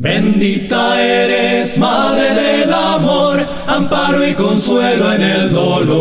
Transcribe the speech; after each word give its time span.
Bendita 0.00 1.02
eres, 1.02 1.76
Madre 1.80 2.32
del 2.32 2.72
Amor, 2.72 3.44
amparo 3.66 4.24
y 4.24 4.32
consuelo 4.32 5.12
en 5.12 5.22
el 5.22 5.52
dolor. 5.52 5.98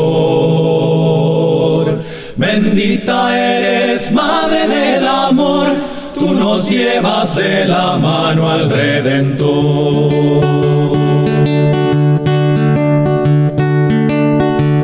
Bendita 2.36 3.36
eres, 3.36 4.13
Madre 4.13 4.68
del 4.68 5.04
Amor, 5.07 5.70
tú 6.13 6.36
nos 6.36 6.70
llevas 6.70 7.36
de 7.38 7.65
la 7.65 7.97
mano 7.97 8.47
al 8.47 8.70
Redentor. 8.70 10.46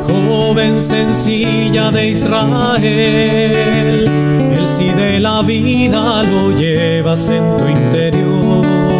Joven 0.08 0.80
sencilla 0.80 1.92
de 1.92 2.08
Israel, 2.08 2.82
el 4.58 4.66
sí 4.66 4.88
de 4.88 5.20
la 5.20 5.40
vida 5.42 6.24
lo 6.24 6.50
llevas 6.50 7.28
en 7.28 7.58
tu 7.58 7.68
interior 7.68 8.93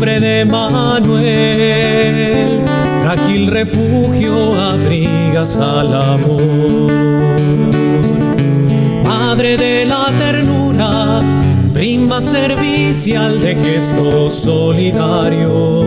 de 0.00 0.44
Manuel, 0.46 1.20
frágil 3.02 3.46
refugio 3.48 4.58
abrigas 4.58 5.60
al 5.60 5.94
amor. 5.94 6.90
Madre 9.04 9.58
de 9.58 9.84
la 9.84 10.06
ternura, 10.18 11.22
prima 11.74 12.22
servicial 12.22 13.38
de 13.40 13.54
gesto 13.54 14.30
solidario, 14.30 15.84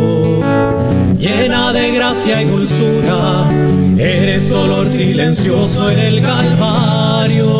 llena 1.17 1.73
de 1.73 1.91
gracia 1.91 2.43
y 2.43 2.45
dulzura, 2.45 3.49
eres 3.97 4.49
dolor 4.49 4.87
silencioso 4.87 5.89
en 5.89 5.99
el 5.99 6.21
Calvario. 6.21 7.55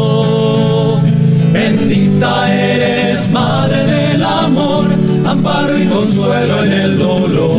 Bendita 1.51 2.53
eres, 2.53 3.31
Madre 3.31 3.85
del 3.85 4.23
Amor, 4.23 4.94
amparo 5.25 5.77
y 5.77 5.85
consuelo 5.87 6.63
en 6.63 6.71
el 6.71 6.97
dolor. 6.97 7.55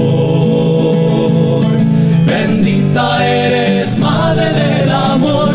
Bendita 2.27 3.27
eres, 3.27 3.99
Madre 3.99 4.53
del 4.53 4.91
Amor, 4.91 5.51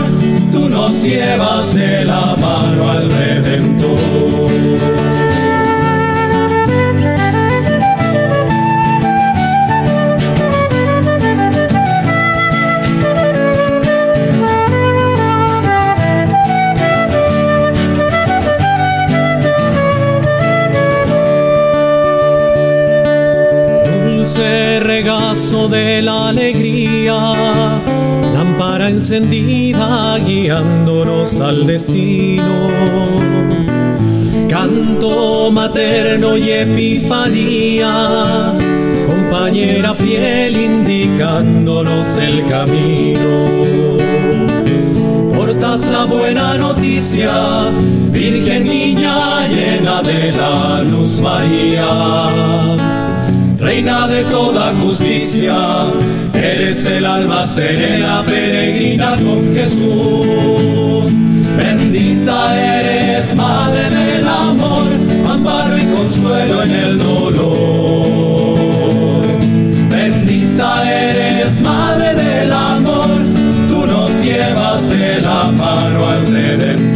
tú 0.52 0.70
nos 0.70 1.02
llevas 1.02 1.74
de 1.74 2.06
la 2.06 2.36
mano 2.38 2.92
al 2.92 3.12
Redentor. 3.12 5.01
De 25.68 26.02
la 26.02 26.30
alegría, 26.30 27.18
lámpara 28.34 28.90
encendida 28.90 30.18
guiándonos 30.20 31.40
al 31.40 31.66
destino. 31.66 32.70
Canto 34.50 35.52
materno 35.52 36.38
y 36.38 36.52
epifanía, 36.52 38.54
compañera 39.06 39.94
fiel 39.94 40.56
indicándonos 40.56 42.18
el 42.18 42.46
camino. 42.46 43.48
Portas 45.36 45.88
la 45.88 46.06
buena 46.06 46.58
noticia, 46.58 47.32
Virgen 48.12 48.66
niña 48.66 49.48
llena 49.48 50.02
de 50.02 50.32
la 50.32 50.82
luz 50.82 51.22
María 51.22 53.01
reina 53.72 54.06
de 54.06 54.24
toda 54.26 54.74
justicia, 54.82 55.56
eres 56.34 56.86
el 56.86 57.06
alma 57.06 57.48
serena, 57.48 58.22
peregrina 58.26 59.12
con 59.12 59.56
Jesús. 59.56 61.10
Bendita 61.58 62.38
eres, 62.80 63.34
madre 63.34 63.90
del 63.90 64.28
amor, 64.28 64.88
amparo 65.26 65.78
y 65.78 65.86
consuelo 65.86 66.64
en 66.64 66.72
el 66.72 66.98
dolor. 67.00 68.58
Bendita 69.90 70.70
eres, 70.92 71.62
madre 71.62 72.14
del 72.14 72.52
amor, 72.52 73.10
tú 73.70 73.86
nos 73.86 74.12
llevas 74.22 74.90
de 74.90 75.22
la 75.22 75.50
mano 75.50 76.10
al 76.10 76.28
Redentor. 76.28 76.91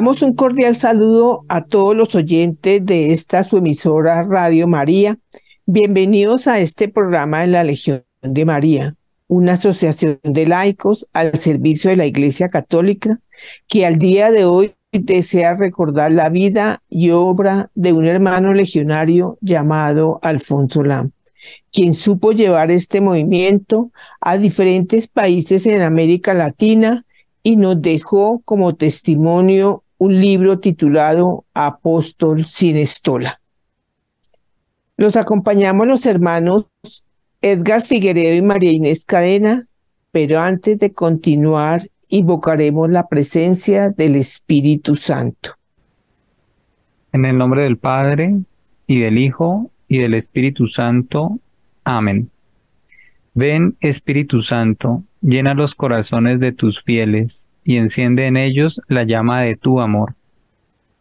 Damos 0.00 0.22
un 0.22 0.32
cordial 0.32 0.76
saludo 0.76 1.44
a 1.50 1.62
todos 1.62 1.94
los 1.94 2.14
oyentes 2.14 2.86
de 2.86 3.12
esta 3.12 3.42
su 3.42 3.58
emisora 3.58 4.22
Radio 4.22 4.66
María. 4.66 5.18
Bienvenidos 5.66 6.46
a 6.46 6.58
este 6.58 6.88
programa 6.88 7.42
de 7.42 7.48
la 7.48 7.64
Legión 7.64 8.02
de 8.22 8.46
María 8.46 8.96
una 9.28 9.52
asociación 9.52 10.18
de 10.22 10.46
laicos 10.46 11.06
al 11.12 11.38
servicio 11.38 11.90
de 11.90 11.96
la 11.96 12.06
Iglesia 12.06 12.48
Católica 12.48 13.20
que 13.68 13.84
al 13.84 13.98
día 13.98 14.30
de 14.30 14.46
hoy 14.46 14.72
desea 14.90 15.54
recordar 15.54 16.12
la 16.12 16.30
vida 16.30 16.82
y 16.88 17.10
obra 17.10 17.70
de 17.74 17.92
un 17.92 18.06
hermano 18.06 18.54
legionario 18.54 19.36
llamado 19.42 20.18
Alfonso 20.22 20.82
Lam, 20.82 21.10
quien 21.70 21.92
supo 21.92 22.32
llevar 22.32 22.70
este 22.70 23.02
movimiento 23.02 23.90
a 24.18 24.38
diferentes 24.38 25.08
países 25.08 25.66
en 25.66 25.82
América 25.82 26.32
Latina 26.32 27.04
y 27.42 27.56
nos 27.56 27.82
dejó 27.82 28.40
como 28.46 28.76
testimonio 28.76 29.84
un 30.00 30.18
libro 30.18 30.60
titulado 30.60 31.44
Apóstol 31.52 32.46
sin 32.46 32.76
estola. 32.78 33.38
Los 34.96 35.14
acompañamos 35.14 35.86
los 35.86 36.06
hermanos 36.06 36.68
Edgar 37.42 37.82
Figueredo 37.82 38.34
y 38.34 38.40
María 38.40 38.72
Inés 38.72 39.04
Cadena, 39.04 39.66
pero 40.10 40.40
antes 40.40 40.78
de 40.78 40.94
continuar, 40.94 41.82
invocaremos 42.08 42.88
la 42.88 43.08
presencia 43.08 43.90
del 43.90 44.16
Espíritu 44.16 44.94
Santo. 44.94 45.50
En 47.12 47.26
el 47.26 47.36
nombre 47.36 47.64
del 47.64 47.76
Padre, 47.76 48.40
y 48.86 49.00
del 49.00 49.18
Hijo, 49.18 49.70
y 49.86 49.98
del 49.98 50.14
Espíritu 50.14 50.66
Santo. 50.66 51.40
Amén. 51.84 52.30
Ven, 53.34 53.76
Espíritu 53.80 54.40
Santo, 54.40 55.04
llena 55.20 55.52
los 55.52 55.74
corazones 55.74 56.40
de 56.40 56.52
tus 56.52 56.82
fieles, 56.84 57.46
y 57.64 57.76
enciende 57.76 58.26
en 58.26 58.36
ellos 58.36 58.80
la 58.88 59.04
llama 59.04 59.42
de 59.42 59.56
tu 59.56 59.80
amor. 59.80 60.14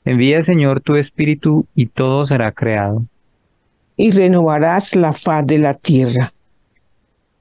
Envía, 0.05 0.41
Señor, 0.41 0.81
tu 0.81 0.95
Espíritu, 0.95 1.67
y 1.75 1.87
todo 1.87 2.25
será 2.25 2.51
creado 2.51 3.03
y 4.01 4.11
renovarás 4.11 4.95
la 4.95 5.11
faz 5.11 5.45
de 5.45 5.59
la 5.59 5.73
tierra. 5.73 6.31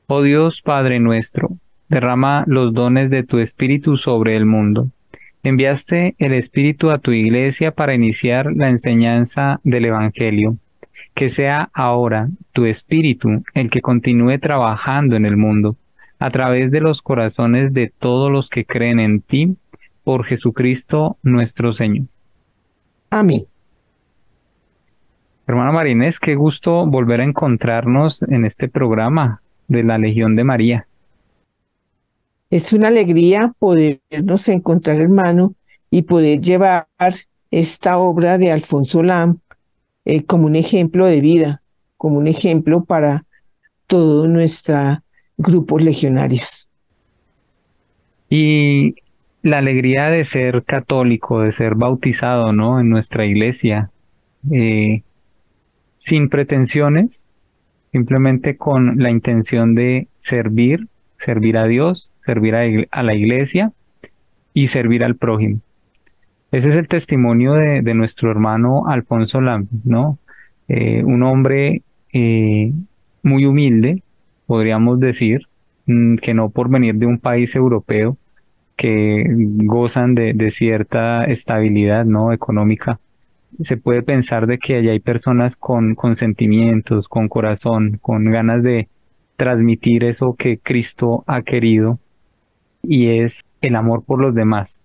Oh 0.09 0.23
Dios 0.23 0.61
Padre 0.61 0.99
nuestro, 0.99 1.51
derrama 1.89 2.43
los 2.49 2.75
dones 2.75 3.11
de 3.11 3.23
tu 3.23 3.39
Espíritu 3.39 3.97
sobre 3.97 4.37
el 4.37 4.45
mundo. 4.45 4.89
Enviaste 5.45 6.17
el 6.19 6.33
Espíritu 6.33 6.91
a 6.91 6.99
tu 6.99 7.13
iglesia 7.13 7.71
para 7.71 7.95
iniciar 7.95 8.51
la 8.57 8.71
enseñanza 8.71 9.61
del 9.63 9.85
Evangelio. 9.85 10.57
Que 11.15 11.29
sea 11.29 11.71
ahora 11.73 12.29
tu 12.53 12.65
Espíritu 12.65 13.45
el 13.55 13.71
que 13.71 13.81
continúe 13.81 14.41
trabajando 14.41 15.15
en 15.15 15.27
el 15.27 15.37
mundo, 15.37 15.77
a 16.19 16.31
través 16.31 16.71
de 16.71 16.81
los 16.81 17.03
corazones 17.03 17.73
de 17.73 17.93
todos 17.99 18.31
los 18.31 18.49
que 18.49 18.65
creen 18.65 19.01
en 19.01 19.21
ti, 19.21 19.57
por 20.05 20.25
Jesucristo 20.25 21.19
nuestro 21.23 21.75
Señor. 21.75 22.07
Amén. 23.11 23.45
Hermana 25.47 25.73
Marínez, 25.73 26.19
qué 26.19 26.35
gusto 26.35 26.87
volver 26.87 27.21
a 27.21 27.25
encontrarnos 27.25 28.23
en 28.23 28.45
este 28.45 28.69
programa 28.69 29.41
de 29.67 29.83
la 29.83 29.99
Legión 29.99 30.37
de 30.37 30.45
María. 30.45 30.87
Es 32.51 32.73
una 32.73 32.89
alegría 32.89 33.53
podernos 33.59 34.49
encontrar, 34.49 35.01
hermano, 35.01 35.55
y 35.91 36.03
poder 36.03 36.41
llevar 36.41 36.87
esta 37.51 37.99
obra 37.99 38.39
de 38.39 38.53
Alfonso 38.53 39.03
Lam 39.03 39.39
eh, 40.05 40.25
como 40.25 40.47
un 40.47 40.57
ejemplo 40.57 41.07
de 41.07 41.21
vida, 41.21 41.63
como 41.97 42.19
un 42.19 42.27
ejemplo 42.27 42.85
para 42.85 43.25
todo 43.87 44.27
nuestro 44.27 45.03
grupos 45.39 45.83
legionarios. 45.83 46.69
Y 48.29 48.97
la 49.43 49.59
alegría 49.59 50.11
de 50.11 50.25
ser 50.25 50.65
católico, 50.65 51.41
de 51.41 51.53
ser 51.53 51.75
bautizado, 51.75 52.53
¿no? 52.53 52.81
En 52.81 52.91
nuestra 52.91 53.25
iglesia. 53.25 53.91
Eh, 54.51 55.03
sin 55.99 56.29
pretensiones, 56.29 57.25
simplemente 57.93 58.57
con 58.57 58.99
la 58.99 59.11
intención 59.11 59.75
de 59.75 60.09
servir, 60.21 60.87
servir 61.19 61.57
a 61.57 61.67
Dios, 61.67 62.11
servir 62.25 62.55
a, 62.55 63.03
la 63.03 63.15
iglesia 63.15 63.73
y 64.55 64.69
servir 64.69 65.05
al 65.05 65.17
prójimo. 65.17 65.61
Ese 66.51 66.71
es 66.71 66.77
el 66.77 66.89
testimonio 66.89 67.55
de, 67.55 67.95
nuestro 67.95 68.31
hermano 68.31 68.87
Alfonso 68.87 69.41
Lam, 69.41 69.69
¿no? 69.85 70.19
Eh, 70.69 71.03
un 71.05 71.23
hombre 71.23 71.83
eh, 72.13 72.73
muy 73.23 73.45
humilde, 73.45 74.03
podríamos 74.49 74.99
decir, 74.99 75.43
mm, 75.87 76.17
que 76.17 76.35
no 76.35 76.51
por 76.51 76.69
venir 76.69 76.97
de 76.97 77.07
un 77.07 77.19
país 77.19 77.55
europeo, 77.55 78.17
que 78.77 79.25
gozan 79.65 80.15
de, 80.15 80.51
cierta 80.51 81.25
estabilidad 81.27 82.05
no 82.05 82.33
económica 82.33 83.01
se 83.63 83.77
puede 83.77 84.03
pensar 84.03 84.47
de 84.47 84.59
que 84.59 84.77
allá 84.77 84.93
hay 84.93 85.01
personas 85.01 85.57
con 85.57 85.97
sentimientos 86.17 87.09
con 87.09 87.29
corazón 87.29 87.99
con 88.01 88.31
ganas 88.31 88.63
de 88.63 88.89
transmitir 89.37 90.05
eso 90.05 90.37
que 90.39 90.59
Cristo 90.59 91.25
ha 91.27 91.43
querido 91.43 91.99
y 92.83 93.21
es 93.21 93.45
el 93.61 93.75
amor 93.75 94.05
por 94.05 94.21
los 94.21 94.35
demás 94.35 94.79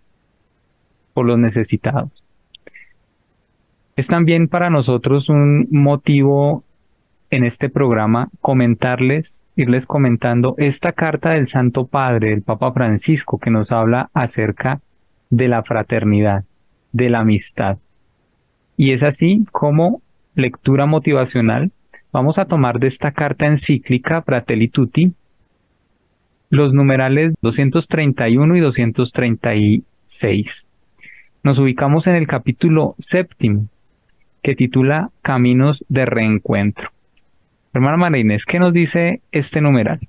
por 1.13 1.27
los 1.27 1.37
necesitados. 1.37 2.23
Es 3.95 4.07
también 4.07 4.47
para 4.47 4.71
nosotros 4.71 5.29
un 5.29 5.67
motivo 5.69 6.63
en 7.29 7.43
este 7.43 7.69
programa 7.69 8.29
comentarles 8.41 9.42
irles 9.55 9.85
comentando 9.85 10.55
esta 10.57 10.93
carta 10.93 11.31
del 11.31 11.47
Santo 11.47 11.87
Padre, 11.87 12.29
del 12.29 12.41
Papa 12.41 12.71
Francisco, 12.71 13.39
que 13.39 13.51
nos 13.51 13.71
habla 13.71 14.09
acerca 14.13 14.81
de 15.29 15.47
la 15.47 15.63
fraternidad, 15.63 16.45
de 16.91 17.09
la 17.09 17.19
amistad. 17.19 17.77
Y 18.77 18.91
es 18.91 19.03
así 19.03 19.45
como 19.51 20.01
lectura 20.35 20.85
motivacional 20.85 21.71
vamos 22.11 22.39
a 22.39 22.45
tomar 22.45 22.79
de 22.79 22.87
esta 22.87 23.11
carta 23.11 23.45
encíclica 23.45 24.21
Fratelli 24.21 24.67
Tutti 24.67 25.13
los 26.53 26.71
numerales 26.71 27.33
231 27.41 28.55
y 28.55 28.59
236. 28.59 30.67
Nos 31.41 31.57
ubicamos 31.57 32.05
en 32.05 32.13
el 32.13 32.27
capítulo 32.27 32.93
séptimo, 32.99 33.69
que 34.43 34.53
titula 34.53 35.09
Caminos 35.23 35.83
de 35.89 36.05
Reencuentro. 36.05 36.91
Hermana 37.73 37.97
Marínez, 37.97 38.43
¿qué 38.47 38.59
nos 38.59 38.71
dice 38.71 39.23
este 39.31 39.59
numeral? 39.59 39.99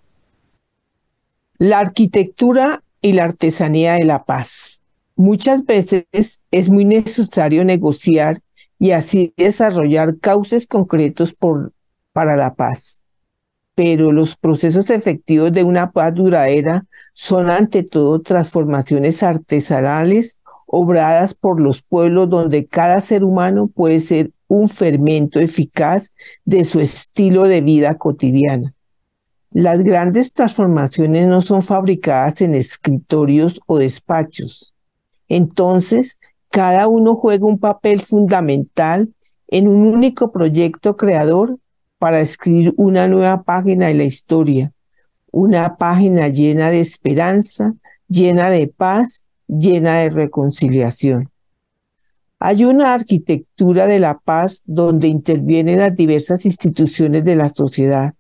La 1.56 1.78
arquitectura 1.78 2.82
y 3.00 3.14
la 3.14 3.25
artesanía 3.25 3.94
de 3.94 4.05
la 4.05 4.25
paz. 4.25 4.82
Muchas 5.16 5.64
veces 5.64 6.06
es 6.50 6.69
muy 6.69 6.84
necesario 6.84 7.64
negociar 7.64 8.43
y 8.78 8.90
así 8.90 9.32
desarrollar 9.38 10.19
cauces 10.19 10.66
concretos 10.66 11.32
por, 11.32 11.72
para 12.12 12.37
la 12.37 12.55
paz. 12.55 13.00
Pero 13.75 14.12
los 14.12 14.37
procesos 14.37 14.90
efectivos 14.90 15.50
de 15.50 15.64
una 15.64 15.90
paz 15.90 16.14
duradera 16.14 16.84
son 17.14 17.49
ante 17.49 17.82
todo 17.82 18.20
transformaciones 18.20 19.22
artesanales 19.22 20.38
obradas 20.67 21.32
por 21.32 21.60
los 21.60 21.81
pueblos 21.81 22.28
donde 22.28 22.67
cada 22.67 23.00
ser 23.00 23.25
humano 23.25 23.69
puede 23.69 24.00
ser 24.00 24.32
un 24.49 24.69
fermento 24.69 25.41
eficaz 25.41 26.12
de 26.44 26.64
su 26.64 26.81
estilo 26.81 27.44
de 27.44 27.61
vida 27.61 27.96
cotidiana. 27.96 28.75
Las 29.50 29.85
grandes 29.85 30.32
transformaciones 30.32 31.29
no 31.29 31.41
son 31.41 31.62
fabricadas 31.62 32.41
en 32.41 32.55
escritorios 32.55 33.61
o 33.67 33.79
despachos. 33.79 34.75
Entonces, 35.29 36.19
cada 36.50 36.88
uno 36.88 37.14
juega 37.14 37.46
un 37.46 37.58
papel 37.58 38.00
fundamental 38.02 39.12
en 39.49 39.69
un 39.69 39.87
único 39.87 40.32
proyecto 40.32 40.96
creador 40.96 41.58
para 41.99 42.20
escribir 42.20 42.75
una 42.76 43.06
nueva 43.06 43.44
página 43.44 43.87
de 43.87 43.94
la 43.94 44.05
historia, 44.05 44.73
una 45.31 45.76
página 45.76 46.29
llena 46.29 46.70
de 46.70 46.81
esperanza, 46.81 47.75
llena 48.08 48.50
de 48.50 48.67
paz, 48.67 49.25
llena 49.46 49.99
de 49.99 50.11
reconciliación. 50.11 51.31
Hay 52.46 52.67
una 52.67 52.93
arquitectura 52.93 53.87
de 53.87 54.00
la 54.00 54.19
paz 54.19 54.62
donde 54.67 55.08
intervienen 55.08 55.79
las 55.79 55.94
diversas 55.94 56.44
instituciones 56.44 57.25
de 57.25 57.37
la 57.37 57.49
sociedad, 57.49 58.12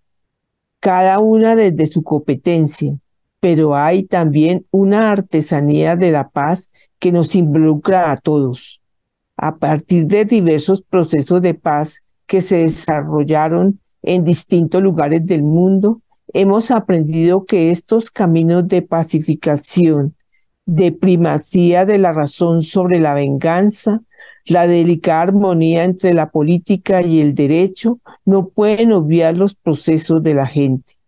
cada 0.80 1.18
una 1.18 1.54
desde 1.54 1.86
su 1.86 2.02
competencia, 2.02 2.96
pero 3.40 3.76
hay 3.76 4.04
también 4.04 4.64
una 4.70 5.12
artesanía 5.12 5.94
de 5.96 6.10
la 6.10 6.30
paz 6.30 6.70
que 6.98 7.12
nos 7.12 7.34
involucra 7.34 8.12
a 8.12 8.16
todos. 8.16 8.80
A 9.36 9.56
partir 9.56 10.06
de 10.06 10.24
diversos 10.24 10.80
procesos 10.80 11.42
de 11.42 11.52
paz 11.52 12.02
que 12.24 12.40
se 12.40 12.60
desarrollaron 12.60 13.78
en 14.00 14.24
distintos 14.24 14.82
lugares 14.82 15.26
del 15.26 15.42
mundo, 15.42 16.00
hemos 16.32 16.70
aprendido 16.70 17.44
que 17.44 17.70
estos 17.70 18.10
caminos 18.10 18.66
de 18.68 18.80
pacificación, 18.80 20.14
de 20.64 20.92
primacía 20.92 21.84
de 21.84 21.98
la 21.98 22.14
razón 22.14 22.62
sobre 22.62 23.00
la 23.00 23.12
venganza, 23.12 24.00
la 24.46 24.66
delicada 24.66 25.22
armonía 25.22 25.84
entre 25.84 26.12
la 26.14 26.30
política 26.30 27.02
y 27.02 27.20
el 27.20 27.34
derecho 27.34 27.98
no 28.24 28.48
pueden 28.48 28.92
obviar 28.92 29.36
los 29.36 29.54
procesos 29.54 30.22
de 30.22 30.34
la 30.34 30.46
gente. 30.46 30.98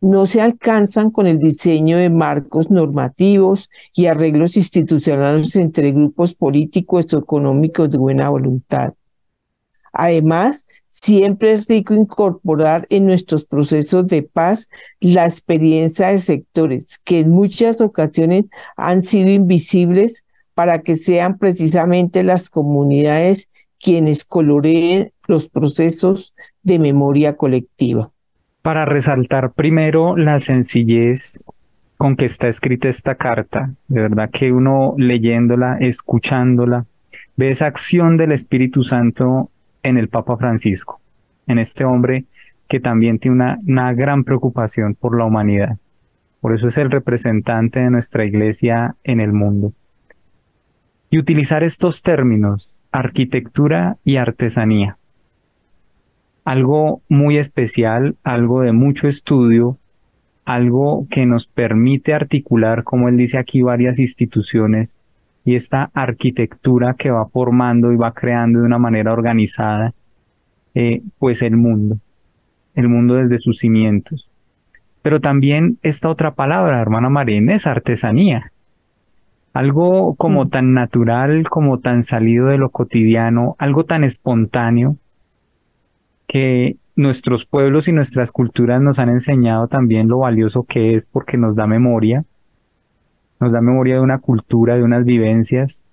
No 0.00 0.26
se 0.26 0.42
alcanzan 0.42 1.10
con 1.10 1.26
el 1.26 1.38
diseño 1.38 1.96
de 1.96 2.10
marcos 2.10 2.70
normativos 2.70 3.70
y 3.94 4.06
arreglos 4.06 4.56
institucionales 4.56 5.56
entre 5.56 5.92
grupos 5.92 6.34
políticos 6.34 7.12
o 7.14 7.18
económicos 7.18 7.90
de 7.90 7.96
buena 7.96 8.28
voluntad. 8.28 8.92
Además, 9.94 10.66
siempre 10.88 11.52
es 11.52 11.68
rico 11.68 11.94
incorporar 11.94 12.86
en 12.90 13.06
nuestros 13.06 13.44
procesos 13.44 14.06
de 14.08 14.22
paz 14.24 14.68
la 14.98 15.24
experiencia 15.24 16.08
de 16.08 16.18
sectores 16.18 16.98
que 17.04 17.20
en 17.20 17.30
muchas 17.30 17.80
ocasiones 17.80 18.46
han 18.76 19.04
sido 19.04 19.30
invisibles 19.30 20.23
para 20.54 20.82
que 20.82 20.96
sean 20.96 21.38
precisamente 21.38 22.22
las 22.22 22.48
comunidades 22.48 23.50
quienes 23.80 24.24
coloreen 24.24 25.10
los 25.26 25.48
procesos 25.48 26.34
de 26.62 26.78
memoria 26.78 27.36
colectiva. 27.36 28.10
Para 28.62 28.86
resaltar 28.86 29.52
primero 29.52 30.16
la 30.16 30.38
sencillez 30.38 31.38
con 31.98 32.16
que 32.16 32.24
está 32.24 32.48
escrita 32.48 32.88
esta 32.88 33.14
carta, 33.16 33.74
de 33.88 34.00
verdad 34.00 34.30
que 34.30 34.52
uno 34.52 34.94
leyéndola, 34.96 35.76
escuchándola, 35.80 36.86
ve 37.36 37.50
esa 37.50 37.66
acción 37.66 38.16
del 38.16 38.32
Espíritu 38.32 38.82
Santo 38.82 39.50
en 39.82 39.98
el 39.98 40.08
Papa 40.08 40.36
Francisco, 40.36 41.00
en 41.46 41.58
este 41.58 41.84
hombre 41.84 42.24
que 42.68 42.80
también 42.80 43.18
tiene 43.18 43.36
una, 43.36 43.58
una 43.66 43.92
gran 43.92 44.24
preocupación 44.24 44.94
por 44.94 45.16
la 45.18 45.26
humanidad. 45.26 45.76
Por 46.40 46.54
eso 46.54 46.68
es 46.68 46.78
el 46.78 46.90
representante 46.90 47.80
de 47.80 47.90
nuestra 47.90 48.24
iglesia 48.24 48.96
en 49.04 49.20
el 49.20 49.32
mundo 49.32 49.72
y 51.14 51.18
utilizar 51.18 51.62
estos 51.62 52.02
términos, 52.02 52.80
arquitectura 52.90 53.98
y 54.04 54.16
artesanía. 54.16 54.96
Algo 56.44 57.02
muy 57.08 57.38
especial, 57.38 58.16
algo 58.24 58.62
de 58.62 58.72
mucho 58.72 59.06
estudio, 59.06 59.78
algo 60.44 61.06
que 61.08 61.24
nos 61.24 61.46
permite 61.46 62.14
articular, 62.14 62.82
como 62.82 63.08
él 63.08 63.16
dice 63.16 63.38
aquí, 63.38 63.62
varias 63.62 64.00
instituciones 64.00 64.96
y 65.44 65.54
esta 65.54 65.88
arquitectura 65.94 66.94
que 66.94 67.12
va 67.12 67.26
formando 67.26 67.92
y 67.92 67.96
va 67.96 68.10
creando 68.10 68.58
de 68.58 68.66
una 68.66 68.80
manera 68.80 69.12
organizada, 69.12 69.94
eh, 70.74 71.00
pues 71.20 71.42
el 71.42 71.56
mundo, 71.56 71.98
el 72.74 72.88
mundo 72.88 73.14
desde 73.14 73.38
sus 73.38 73.58
cimientos. 73.58 74.28
Pero 75.00 75.20
también 75.20 75.78
esta 75.84 76.08
otra 76.08 76.32
palabra, 76.32 76.80
hermana 76.80 77.08
Marina, 77.08 77.54
es 77.54 77.68
artesanía. 77.68 78.50
Algo 79.54 80.16
como 80.16 80.44
mm. 80.44 80.50
tan 80.50 80.74
natural, 80.74 81.48
como 81.48 81.78
tan 81.78 82.02
salido 82.02 82.48
de 82.48 82.58
lo 82.58 82.70
cotidiano, 82.70 83.54
algo 83.58 83.84
tan 83.84 84.04
espontáneo 84.04 84.96
que 86.26 86.76
nuestros 86.96 87.46
pueblos 87.46 87.86
y 87.88 87.92
nuestras 87.92 88.32
culturas 88.32 88.82
nos 88.82 88.98
han 88.98 89.08
enseñado 89.08 89.68
también 89.68 90.08
lo 90.08 90.18
valioso 90.18 90.64
que 90.64 90.94
es 90.94 91.06
porque 91.06 91.36
nos 91.36 91.54
da 91.54 91.66
memoria, 91.66 92.24
nos 93.40 93.52
da 93.52 93.60
memoria 93.60 93.94
de 93.94 94.00
una 94.00 94.18
cultura, 94.18 94.74
de 94.74 94.82
unas 94.82 95.04
vivencias. 95.04 95.84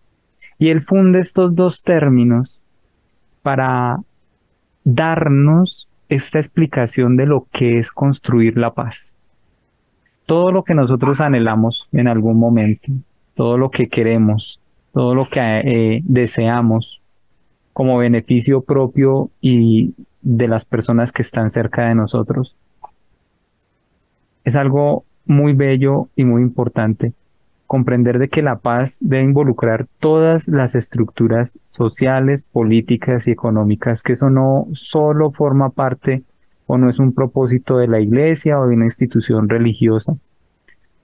Y 0.58 0.70
él 0.70 0.82
funde 0.82 1.20
estos 1.20 1.56
dos 1.56 1.84
términos 1.84 2.62
para 3.44 4.00
darnos 4.84 5.88
esta 6.10 6.40
explicación 6.40 7.16
de 7.16 7.28
lo 7.28 7.48
que 7.52 7.78
es 7.78 7.92
construir 7.92 8.58
la 8.58 8.74
paz. 8.74 9.16
Todo 10.26 10.52
lo 10.52 10.64
que 10.64 10.74
nosotros 10.74 11.22
anhelamos 11.22 11.88
en 11.92 12.08
algún 12.08 12.40
momento, 12.40 12.92
todo 13.36 13.58
lo 13.58 13.70
que 13.72 13.88
queremos, 13.88 14.60
todo 14.94 15.16
lo 15.16 15.30
que 15.30 15.40
eh, 15.40 16.02
deseamos 16.04 17.02
como 17.74 17.98
beneficio 17.98 18.62
propio 18.62 19.30
y 19.40 19.94
de 20.22 20.48
las 20.48 20.66
personas 20.66 21.12
que 21.12 21.22
están 21.22 21.50
cerca 21.50 21.88
de 21.88 21.96
nosotros. 21.96 22.56
Es 24.44 24.56
algo 24.56 25.06
muy 25.26 25.54
bello 25.54 26.10
y 26.16 26.26
muy 26.26 26.42
importante 26.42 27.14
comprender 27.72 28.20
de 28.20 28.28
que 28.28 28.42
la 28.42 28.58
paz 28.58 28.98
debe 29.00 29.24
involucrar 29.24 29.88
todas 30.02 30.50
las 30.50 30.76
estructuras 30.76 31.58
sociales, 31.68 32.44
políticas 32.44 33.30
y 33.30 33.32
económicas, 33.32 34.04
que 34.04 34.12
eso 34.12 34.30
no 34.30 34.68
solo 34.74 35.32
forma 35.32 35.70
parte 35.70 36.24
o 36.68 36.78
no 36.78 36.90
es 36.90 37.00
un 37.00 37.14
propósito 37.14 37.78
de 37.78 37.88
la 37.88 38.02
iglesia 38.02 38.60
o 38.60 38.68
de 38.68 38.76
una 38.76 38.84
institución 38.84 39.48
religiosa, 39.48 40.18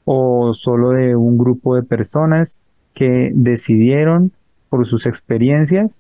o 0.09 0.53
solo 0.53 0.91
de 0.91 1.17
un 1.17 1.37
grupo 1.37 1.75
de 1.75 1.83
personas 1.83 2.59
que 2.93 3.29
decidieron 3.35 4.31
por 4.69 4.85
sus 4.85 5.05
experiencias 5.05 5.99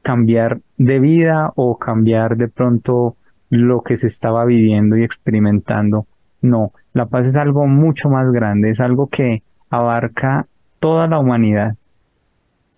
cambiar 0.00 0.60
de 0.78 1.00
vida 1.00 1.52
o 1.54 1.76
cambiar 1.78 2.38
de 2.38 2.48
pronto 2.48 3.14
lo 3.50 3.82
que 3.82 3.96
se 3.96 4.06
estaba 4.06 4.46
viviendo 4.46 4.96
y 4.96 5.04
experimentando. 5.04 6.06
No, 6.40 6.72
la 6.94 7.04
paz 7.04 7.26
es 7.26 7.36
algo 7.36 7.66
mucho 7.66 8.08
más 8.08 8.32
grande, 8.32 8.70
es 8.70 8.80
algo 8.80 9.08
que 9.08 9.42
abarca 9.68 10.46
toda 10.80 11.06
la 11.06 11.18
humanidad 11.18 11.76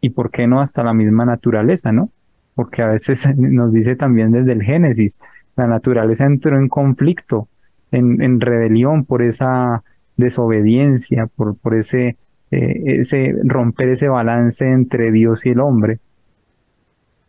y 0.00 0.11
por 0.11 0.33
qué 0.33 0.49
no 0.49 0.61
hasta 0.61 0.83
la 0.83 0.93
misma 0.93 1.25
naturaleza, 1.25 1.93
¿no? 1.93 2.11
Porque 2.57 2.83
a 2.83 2.88
veces 2.88 3.29
nos 3.37 3.73
dice 3.73 3.95
también 3.95 4.33
desde 4.33 4.53
el 4.53 4.62
Génesis, 4.62 5.21
la 5.55 5.69
naturaleza 5.69 6.27
entró 6.27 6.59
en 6.59 6.69
conflicto, 6.69 7.47
en, 7.93 8.41
rebelión 8.41 9.05
por 9.05 9.23
esa 9.23 9.85
desobediencia, 10.19 11.27
por, 11.29 11.57
por 11.57 11.75
ese, 11.75 12.17
eh, 12.51 12.83
ese 13.01 13.35
romper 13.45 13.89
ese 13.89 14.09
balance 14.09 14.71
entre 14.71 15.11
Dios 15.11 15.47
y 15.47 15.51
el 15.51 15.61
hombre. 15.61 16.01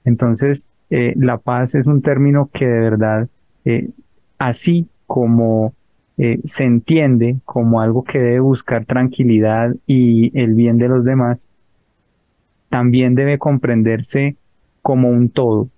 Entonces, 0.03 0.65
eh, 0.89 1.13
la 1.15 1.37
paz 1.37 1.75
es 1.75 1.85
un 1.85 2.01
término 2.01 2.49
que 2.51 2.65
de 2.65 2.79
verdad, 2.79 3.29
eh, 3.63 3.89
así 4.37 4.89
como 5.07 5.73
se 6.43 6.65
entiende 6.65 7.37
como 7.45 7.79
algo 7.79 8.03
que 8.03 8.19
debe 8.19 8.41
buscar 8.41 8.83
tranquilidad 8.83 9.73
y 9.87 10.37
el 10.37 10.53
bien 10.53 10.77
de 10.77 10.89
los 10.89 11.05
demás, 11.05 11.47
también 12.67 13.15
debe 13.15 13.37
comprenderse 13.37 14.35
como 14.81 15.07
un 15.07 15.29
todo, 15.29 15.69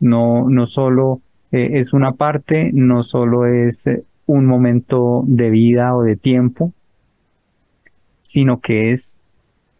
no, 0.00 0.50
no 0.50 0.66
solo 0.66 1.20
es 1.52 1.92
una 1.92 2.10
parte, 2.14 2.72
no 2.72 3.04
solo 3.04 3.46
es 3.46 3.88
un 4.26 4.46
momento 4.46 5.22
de 5.26 5.50
vida 5.50 5.94
o 5.94 6.02
de 6.02 6.16
tiempo, 6.16 6.72
sino 8.22 8.60
que 8.60 8.90
es 8.90 9.16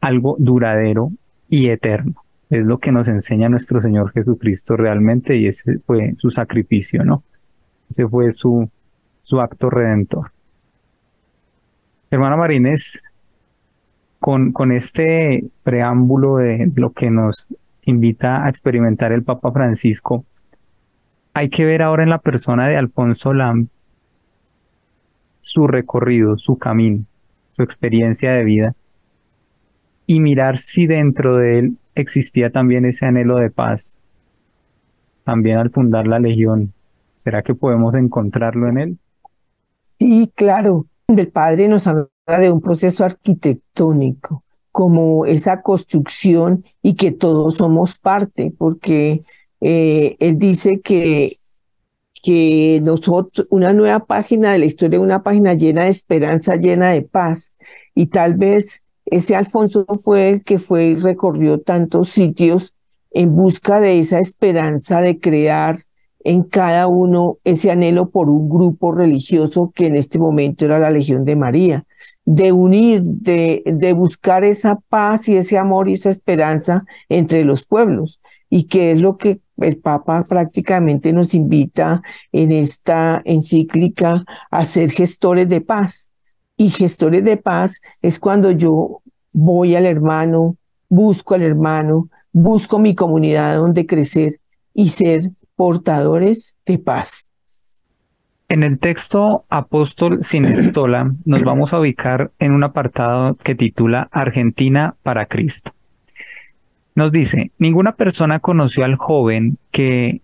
algo 0.01 0.37
duradero 0.39 1.11
y 1.49 1.69
eterno. 1.69 2.15
Es 2.51 2.65
lo 2.65 2.79
que 2.79 2.93
nos 2.93 3.09
enseña 3.09 3.49
nuestro 3.49 3.81
Señor 3.81 4.13
Jesucristo 4.13 4.77
realmente 4.77 5.37
y 5.37 5.47
ese 5.47 5.79
fue 5.79 6.15
su 6.19 6.31
sacrificio, 6.31 7.05
¿no? 7.05 7.23
Ese 7.89 8.07
fue 8.07 8.31
su, 8.33 8.69
su 9.23 9.41
acto 9.41 9.71
redentor. 9.71 10.31
Hermana 12.11 12.37
Marínez, 12.37 13.03
con, 14.21 14.53
con 14.53 14.73
este 14.73 15.45
preámbulo 15.63 16.37
de 16.37 16.71
lo 16.77 16.93
que 16.93 17.11
nos 17.11 17.49
invita 17.87 18.45
a 18.45 18.49
experimentar 18.51 19.13
el 19.13 19.25
Papa 19.25 19.51
Francisco, 19.53 20.25
hay 21.33 21.49
que 21.49 21.65
ver 21.65 21.83
ahora 21.83 22.05
en 22.05 22.11
la 22.11 22.19
persona 22.19 22.69
de 22.69 22.77
Alfonso 22.77 23.33
Lam 23.33 23.69
su 25.45 25.67
recorrido, 25.67 26.39
su 26.39 26.57
camino, 26.57 27.05
su 27.55 27.63
experiencia 27.63 28.33
de 28.33 28.45
vida 28.45 28.75
y 30.07 30.21
mirar 30.21 30.57
si 30.57 30.87
dentro 30.87 31.37
de 31.37 31.59
él 31.59 31.77
existía 31.95 32.51
también 32.51 32.87
ese 32.87 33.05
anhelo 33.05 33.37
de 33.37 33.51
paz. 33.51 33.99
También 35.23 35.59
al 35.59 35.71
fundar 35.71 36.07
la 36.07 36.19
Legión, 36.19 36.73
¿será 37.19 37.43
que 37.43 37.55
podemos 37.55 37.95
encontrarlo 37.95 38.69
en 38.69 38.79
él? 38.79 38.99
Sí, 39.99 40.33
claro. 40.35 40.87
El 41.07 41.29
padre 41.29 41.69
nos 41.69 41.87
habla 41.87 42.09
de 42.27 42.51
un 42.51 42.63
proceso 42.63 43.05
arquitectónico, 43.05 44.43
como 44.73 45.27
esa 45.27 45.61
construcción 45.61 46.65
y 46.83 46.95
que 46.95 47.13
todos 47.13 47.57
somos 47.57 47.99
parte, 47.99 48.53
porque 48.57 49.21
eh, 49.61 50.17
él 50.21 50.39
dice 50.39 50.81
que, 50.81 51.33
que 52.25 52.81
nosotros, 52.83 53.47
una 53.51 53.75
nueva 53.75 54.07
página 54.07 54.53
de 54.53 54.59
la 54.59 54.65
historia, 54.65 54.99
una 54.99 55.23
página 55.23 55.53
llena 55.53 55.85
de 55.85 55.91
esperanza, 55.91 56.57
llena 56.57 56.89
de 56.91 57.03
paz, 57.03 57.53
y 57.95 58.07
tal 58.07 58.35
vez 58.35 58.83
ese 59.05 59.37
Alfonso 59.37 59.85
fue 60.03 60.31
el 60.31 60.43
que 60.43 60.59
fue 60.59 60.87
y 60.87 60.97
recorrió 60.97 61.61
tantos 61.61 62.09
sitios 62.09 62.73
en 63.11 63.37
busca 63.37 63.79
de 63.79 63.99
esa 63.99 64.21
esperanza 64.21 65.03
de 65.03 65.21
crear 65.21 65.77
en 66.21 66.45
cada 66.45 66.87
uno 66.89 67.37
ese 67.45 67.71
anhelo 67.71 68.09
por 68.09 68.31
un 68.31 68.49
grupo 68.49 68.93
religioso 68.93 69.71
que 69.75 69.89
en 69.89 69.95
este 69.95 70.19
momento 70.19 70.65
era 70.65 70.79
la 70.79 70.91
Legión 70.91 71.27
de 71.27 71.37
María, 71.37 71.85
de 72.25 72.53
unir, 72.53 73.03
de, 73.03 73.63
de 73.67 73.93
buscar 73.93 74.45
esa 74.45 74.81
paz 74.89 75.29
y 75.29 75.37
ese 75.37 75.59
amor 75.59 75.91
y 75.91 75.93
esa 75.93 76.09
esperanza 76.09 76.87
entre 77.11 77.45
los 77.45 77.67
pueblos, 77.67 78.19
y 78.55 78.69
que 78.69 78.93
es 78.93 79.01
lo 79.01 79.17
que 79.17 79.41
el 79.57 79.79
Papa 79.79 80.23
prácticamente 80.29 81.13
nos 81.13 81.35
invita 81.35 82.03
en 82.31 82.53
esta 82.53 83.21
encíclica 83.25 84.25
a 84.49 84.65
ser 84.65 84.93
gestores 84.93 85.49
de 85.49 85.61
paz. 85.61 86.09
Y 86.57 86.71
gestores 86.71 87.25
de 87.25 87.37
paz 87.37 87.81
es 88.01 88.21
cuando 88.21 88.53
yo 88.53 89.03
voy 89.33 89.75
al 89.75 89.87
hermano, 89.87 90.57
busco 90.89 91.35
al 91.35 91.43
hermano, 91.43 92.09
busco 92.31 92.79
mi 92.79 92.95
comunidad 92.95 93.57
donde 93.57 93.87
crecer 93.87 94.39
y 94.73 94.91
ser 94.91 95.33
portadores 95.57 96.55
de 96.65 96.79
paz. 96.79 97.31
En 98.49 98.63
el 98.63 98.79
texto 98.79 99.47
Apóstol 99.49 100.23
sin 100.23 100.45
estola 100.45 101.13
nos 101.25 101.43
vamos 101.43 101.73
a 101.73 101.81
ubicar 101.81 102.31
en 102.39 102.53
un 102.53 102.63
apartado 102.63 103.35
que 103.35 103.57
titula 103.57 104.09
Argentina 104.13 104.95
para 105.03 105.27
Cristo. 105.27 105.73
Nos 106.95 107.11
dice, 107.11 107.51
ninguna 107.59 107.93
persona 107.93 108.39
conoció 108.39 108.85
al 108.85 108.95
joven 108.97 109.59
que 109.73 110.21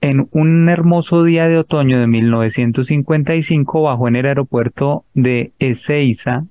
en 0.00 0.28
un 0.30 0.68
hermoso 0.68 1.22
día 1.22 1.48
de 1.48 1.58
otoño 1.58 2.00
de 2.00 2.06
1955 2.06 3.82
bajó 3.82 4.08
en 4.08 4.16
el 4.16 4.26
aeropuerto 4.26 5.04
de 5.12 5.52
Ezeiza 5.58 6.46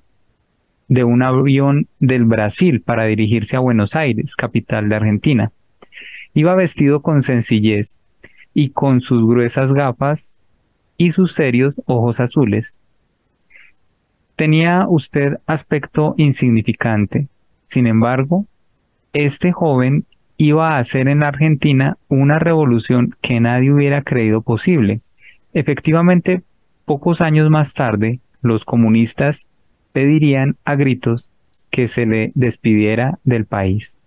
de 0.86 1.02
un 1.04 1.22
avión 1.22 1.88
del 1.98 2.24
Brasil 2.24 2.82
para 2.82 3.04
dirigirse 3.04 3.56
a 3.56 3.60
Buenos 3.60 3.96
Aires, 3.96 4.36
capital 4.36 4.88
de 4.88 4.96
Argentina. 4.96 5.50
Iba 6.34 6.54
vestido 6.54 7.02
con 7.02 7.22
sencillez 7.22 7.98
y 8.54 8.70
con 8.70 9.00
sus 9.00 9.26
gruesas 9.28 9.72
gafas 9.72 10.32
y 10.96 11.10
sus 11.10 11.32
serios 11.32 11.82
ojos 11.86 12.20
azules. 12.20 12.78
Tenía 14.36 14.86
usted 14.88 15.38
aspecto 15.46 16.14
insignificante. 16.16 17.26
Sin 17.66 17.86
embargo, 17.86 18.46
este 19.12 19.52
joven 19.52 20.04
iba 20.36 20.76
a 20.76 20.78
hacer 20.78 21.08
en 21.08 21.20
la 21.20 21.28
Argentina 21.28 21.96
una 22.08 22.38
revolución 22.38 23.14
que 23.20 23.40
nadie 23.40 23.72
hubiera 23.72 24.02
creído 24.02 24.42
posible. 24.42 25.00
Efectivamente, 25.52 26.42
pocos 26.84 27.20
años 27.20 27.50
más 27.50 27.74
tarde, 27.74 28.20
los 28.40 28.64
comunistas 28.64 29.48
pedirían 29.92 30.56
a 30.64 30.76
gritos 30.76 31.28
que 31.70 31.88
se 31.88 32.06
le 32.06 32.32
despidiera 32.34 33.18
del 33.24 33.44
país. 33.44 33.98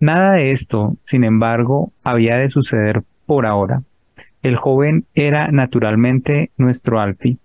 Nada 0.00 0.32
de 0.32 0.50
esto, 0.50 0.96
sin 1.02 1.24
embargo, 1.24 1.92
había 2.02 2.36
de 2.36 2.48
suceder 2.48 3.02
por 3.26 3.46
ahora. 3.46 3.82
El 4.42 4.56
joven 4.56 5.04
era 5.14 5.48
naturalmente 5.52 6.50
nuestro 6.56 7.00
Alfi. 7.00 7.38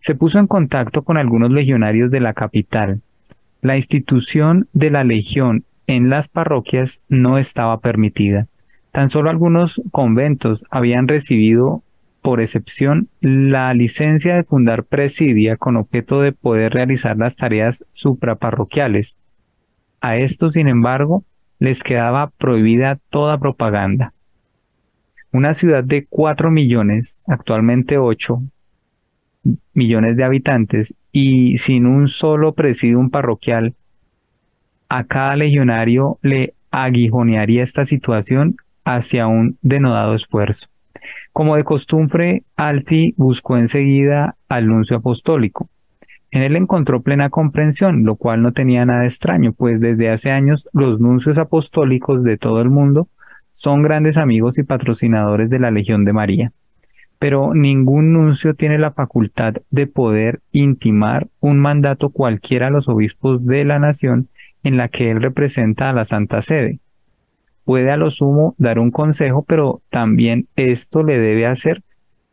Se 0.00 0.14
puso 0.14 0.38
en 0.38 0.46
contacto 0.46 1.02
con 1.02 1.18
algunos 1.18 1.50
legionarios 1.50 2.10
de 2.10 2.20
la 2.20 2.32
capital. 2.32 3.00
La 3.60 3.76
institución 3.76 4.68
de 4.72 4.90
la 4.90 5.04
legión 5.04 5.64
en 5.88 6.10
las 6.10 6.28
parroquias 6.28 7.02
no 7.08 7.38
estaba 7.38 7.80
permitida. 7.80 8.46
Tan 8.92 9.08
solo 9.08 9.30
algunos 9.30 9.82
conventos 9.90 10.64
habían 10.70 11.08
recibido 11.08 11.82
por 12.20 12.40
excepción 12.40 13.08
la 13.20 13.72
licencia 13.72 14.34
de 14.36 14.44
fundar 14.44 14.84
presidia 14.84 15.56
con 15.56 15.76
objeto 15.76 16.20
de 16.20 16.32
poder 16.32 16.74
realizar 16.74 17.16
las 17.16 17.36
tareas 17.36 17.84
supraparroquiales. 17.90 19.16
A 20.00 20.18
estos, 20.18 20.52
sin 20.52 20.68
embargo, 20.68 21.24
les 21.58 21.82
quedaba 21.82 22.30
prohibida 22.38 22.98
toda 23.08 23.38
propaganda. 23.38 24.12
Una 25.32 25.54
ciudad 25.54 25.84
de 25.84 26.06
4 26.06 26.50
millones, 26.50 27.18
actualmente 27.26 27.96
8 27.96 28.42
millones 29.72 30.16
de 30.16 30.24
habitantes, 30.24 30.94
y 31.12 31.56
sin 31.56 31.86
un 31.86 32.08
solo 32.08 32.52
presidium 32.52 33.08
parroquial, 33.10 33.74
a 34.88 35.04
cada 35.04 35.36
legionario 35.36 36.18
le 36.22 36.54
aguijonearía 36.70 37.62
esta 37.62 37.84
situación 37.84 38.56
hacia 38.84 39.26
un 39.26 39.58
denodado 39.62 40.14
esfuerzo. 40.14 40.68
Como 41.32 41.56
de 41.56 41.64
costumbre, 41.64 42.42
Alti 42.56 43.14
buscó 43.16 43.56
enseguida 43.56 44.36
al 44.48 44.66
nuncio 44.66 44.96
apostólico. 44.96 45.68
En 46.30 46.42
él 46.42 46.56
encontró 46.56 47.00
plena 47.00 47.30
comprensión, 47.30 48.04
lo 48.04 48.16
cual 48.16 48.42
no 48.42 48.52
tenía 48.52 48.84
nada 48.84 49.04
extraño, 49.04 49.52
pues 49.52 49.80
desde 49.80 50.10
hace 50.10 50.30
años 50.30 50.68
los 50.72 51.00
nuncios 51.00 51.38
apostólicos 51.38 52.22
de 52.22 52.36
todo 52.36 52.60
el 52.60 52.70
mundo 52.70 53.08
son 53.52 53.82
grandes 53.82 54.16
amigos 54.16 54.58
y 54.58 54.62
patrocinadores 54.62 55.48
de 55.48 55.58
la 55.58 55.70
Legión 55.70 56.04
de 56.04 56.12
María. 56.12 56.52
Pero 57.18 57.54
ningún 57.54 58.12
nuncio 58.12 58.54
tiene 58.54 58.78
la 58.78 58.92
facultad 58.92 59.54
de 59.70 59.86
poder 59.86 60.40
intimar 60.52 61.28
un 61.40 61.58
mandato 61.58 62.10
cualquiera 62.10 62.68
a 62.68 62.70
los 62.70 62.88
obispos 62.88 63.44
de 63.44 63.64
la 63.64 63.78
nación 63.78 64.28
en 64.62 64.76
la 64.76 64.88
que 64.88 65.10
él 65.10 65.22
representa 65.22 65.90
a 65.90 65.92
la 65.92 66.04
Santa 66.04 66.42
Sede. 66.42 66.80
Puede 67.64 67.90
a 67.90 67.96
lo 67.96 68.10
sumo 68.10 68.54
dar 68.58 68.78
un 68.78 68.90
consejo, 68.90 69.44
pero 69.46 69.82
también 69.90 70.46
esto 70.56 71.02
le 71.02 71.18
debe 71.18 71.46
hacer 71.46 71.82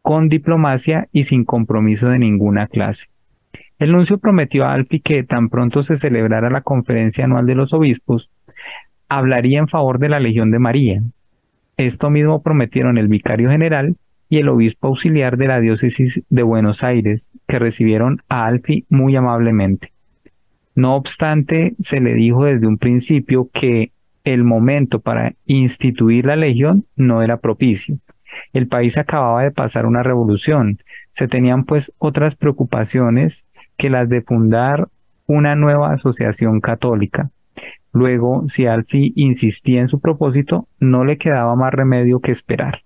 con 0.01 0.29
diplomacia 0.29 1.07
y 1.11 1.23
sin 1.23 1.45
compromiso 1.45 2.07
de 2.09 2.19
ninguna 2.19 2.67
clase. 2.67 3.07
El 3.79 3.91
nuncio 3.91 4.19
prometió 4.19 4.63
a 4.63 4.73
Alfi 4.73 4.99
que 4.99 5.23
tan 5.23 5.49
pronto 5.49 5.81
se 5.81 5.95
celebrara 5.95 6.49
la 6.49 6.61
conferencia 6.61 7.25
anual 7.25 7.45
de 7.45 7.55
los 7.55 7.73
obispos, 7.73 8.31
hablaría 9.09 9.59
en 9.59 9.67
favor 9.67 9.99
de 9.99 10.09
la 10.09 10.19
Legión 10.19 10.51
de 10.51 10.59
María. 10.59 11.01
Esto 11.75 12.09
mismo 12.09 12.41
prometieron 12.41 12.97
el 12.97 13.07
vicario 13.07 13.49
general 13.49 13.95
y 14.29 14.37
el 14.37 14.49
obispo 14.49 14.87
auxiliar 14.87 15.37
de 15.37 15.47
la 15.47 15.59
diócesis 15.59 16.21
de 16.29 16.43
Buenos 16.43 16.83
Aires, 16.83 17.29
que 17.47 17.59
recibieron 17.59 18.21
a 18.29 18.45
Alfi 18.45 18.85
muy 18.89 19.15
amablemente. 19.15 19.94
No 20.75 20.95
obstante, 20.95 21.73
se 21.79 22.01
le 22.01 22.13
dijo 22.13 22.43
desde 22.45 22.67
un 22.67 22.77
principio 22.77 23.49
que 23.53 23.91
el 24.25 24.43
momento 24.43 24.99
para 24.99 25.33
instituir 25.45 26.25
la 26.25 26.35
legión 26.35 26.85
no 26.95 27.21
era 27.21 27.37
propicio. 27.37 27.97
El 28.51 28.67
país 28.67 28.97
acababa 28.97 29.43
de 29.43 29.51
pasar 29.51 29.85
una 29.85 30.03
revolución, 30.03 30.79
se 31.11 31.27
tenían 31.29 31.63
pues 31.63 31.93
otras 31.97 32.35
preocupaciones 32.35 33.45
que 33.77 33.89
las 33.89 34.09
de 34.09 34.21
fundar 34.21 34.89
una 35.27 35.55
nueva 35.55 35.93
asociación 35.93 36.59
católica. 36.59 37.29
Luego, 37.93 38.43
si 38.47 38.65
Alfi 38.65 39.13
insistía 39.15 39.79
en 39.79 39.87
su 39.87 40.01
propósito, 40.01 40.67
no 40.79 41.05
le 41.05 41.17
quedaba 41.17 41.55
más 41.55 41.73
remedio 41.73 42.19
que 42.19 42.31
esperar. 42.31 42.81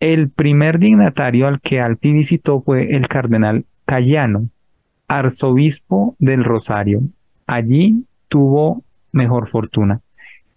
El 0.00 0.30
primer 0.30 0.78
dignatario 0.78 1.48
al 1.48 1.60
que 1.60 1.80
Alfi 1.80 2.12
visitó 2.12 2.60
fue 2.60 2.94
el 2.94 3.08
cardenal 3.08 3.64
Cayano, 3.86 4.50
arzobispo 5.08 6.14
del 6.18 6.44
Rosario. 6.44 7.00
Allí 7.46 8.04
tuvo 8.28 8.84
mejor 9.10 9.48
fortuna. 9.48 10.00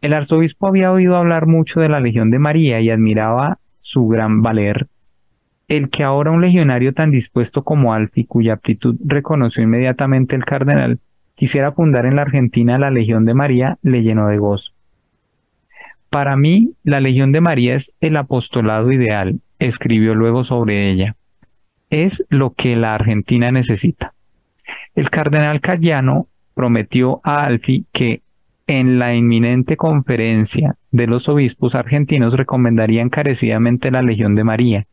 El 0.01 0.13
arzobispo 0.13 0.67
había 0.67 0.91
oído 0.91 1.15
hablar 1.15 1.47
mucho 1.47 1.79
de 1.79 1.89
la 1.89 1.99
Legión 1.99 2.31
de 2.31 2.39
María 2.39 2.81
y 2.81 2.89
admiraba 2.89 3.59
su 3.79 4.07
gran 4.07 4.41
valer. 4.41 4.87
El 5.67 5.89
que 5.89 6.03
ahora 6.03 6.31
un 6.31 6.41
legionario 6.41 6.93
tan 6.93 7.11
dispuesto 7.11 7.63
como 7.63 7.93
Alfi, 7.93 8.25
cuya 8.25 8.53
aptitud 8.53 8.97
reconoció 9.05 9.63
inmediatamente 9.63 10.35
el 10.35 10.43
cardenal, 10.43 10.99
quisiera 11.35 11.71
fundar 11.71 12.05
en 12.05 12.17
la 12.17 12.23
Argentina 12.23 12.77
la 12.77 12.91
Legión 12.91 13.25
de 13.25 13.33
María, 13.33 13.77
le 13.81 14.03
llenó 14.03 14.27
de 14.27 14.37
gozo. 14.37 14.73
Para 16.09 16.35
mí, 16.35 16.73
la 16.83 16.99
Legión 16.99 17.31
de 17.31 17.39
María 17.39 17.75
es 17.75 17.93
el 18.01 18.17
apostolado 18.17 18.91
ideal, 18.91 19.39
escribió 19.59 20.13
luego 20.13 20.43
sobre 20.43 20.89
ella. 20.91 21.15
Es 21.89 22.25
lo 22.29 22.51
que 22.51 22.75
la 22.75 22.95
Argentina 22.95 23.49
necesita. 23.51 24.13
El 24.95 25.09
cardenal 25.09 25.61
Cayano 25.61 26.27
prometió 26.53 27.21
a 27.23 27.45
Alfi 27.45 27.85
que 27.91 28.21
en 28.67 28.99
la 28.99 29.15
inminente 29.15 29.77
conferencia 29.77 30.75
de 30.91 31.07
los 31.07 31.27
obispos 31.29 31.75
argentinos 31.75 32.35
recomendaría 32.35 33.01
encarecidamente 33.01 33.91
la 33.91 34.01
Legión 34.01 34.35
de 34.35 34.43
María. 34.43 34.87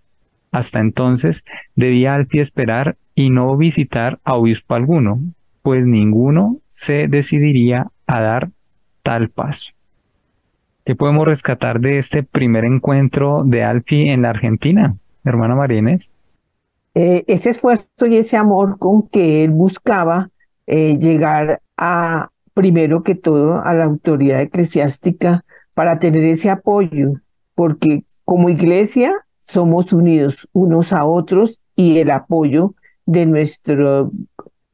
Hasta 0.51 0.81
entonces 0.81 1.45
debía 1.75 2.15
Alfi 2.15 2.41
esperar 2.41 2.97
y 3.15 3.31
no 3.31 3.57
visitar 3.57 4.19
a 4.25 4.35
obispo 4.35 4.75
alguno, 4.75 5.21
pues 5.63 5.85
ninguno 5.85 6.59
se 6.71 7.09
decidiría 7.09 7.89
a 8.07 8.21
dar 8.21 8.51
tal 9.03 9.29
paso. 9.29 9.73
¿Qué 10.85 10.95
podemos 10.95 11.27
rescatar 11.27 11.81
de 11.81 11.99
este 11.99 12.23
primer 12.23 12.65
encuentro 12.65 13.43
de 13.45 13.63
Alfi 13.63 14.09
en 14.09 14.23
la 14.23 14.31
Argentina, 14.31 14.97
hermana 15.25 15.55
Marínez? 15.55 16.15
Eh, 16.95 17.25
ese 17.27 17.51
esfuerzo 17.51 18.07
y 18.09 18.17
ese 18.17 18.37
amor 18.37 18.79
con 18.79 19.09
que 19.09 19.45
él 19.45 19.51
buscaba 19.51 20.31
eh, 20.67 20.99
llegar 20.99 21.63
a, 21.77 22.31
primero 22.55 23.03
que 23.03 23.15
todo, 23.15 23.63
a 23.63 23.75
la 23.75 23.85
autoridad 23.85 24.41
eclesiástica 24.41 25.45
para 25.75 25.99
tener 25.99 26.25
ese 26.25 26.51
apoyo, 26.51 27.15
porque 27.55 28.05
como 28.25 28.49
iglesia 28.49 29.15
somos 29.41 29.93
unidos 29.93 30.49
unos 30.53 30.93
a 30.93 31.05
otros 31.05 31.61
y 31.77 31.99
el 31.99 32.11
apoyo 32.11 32.75
de 33.07 33.27
nuestro 33.27 34.11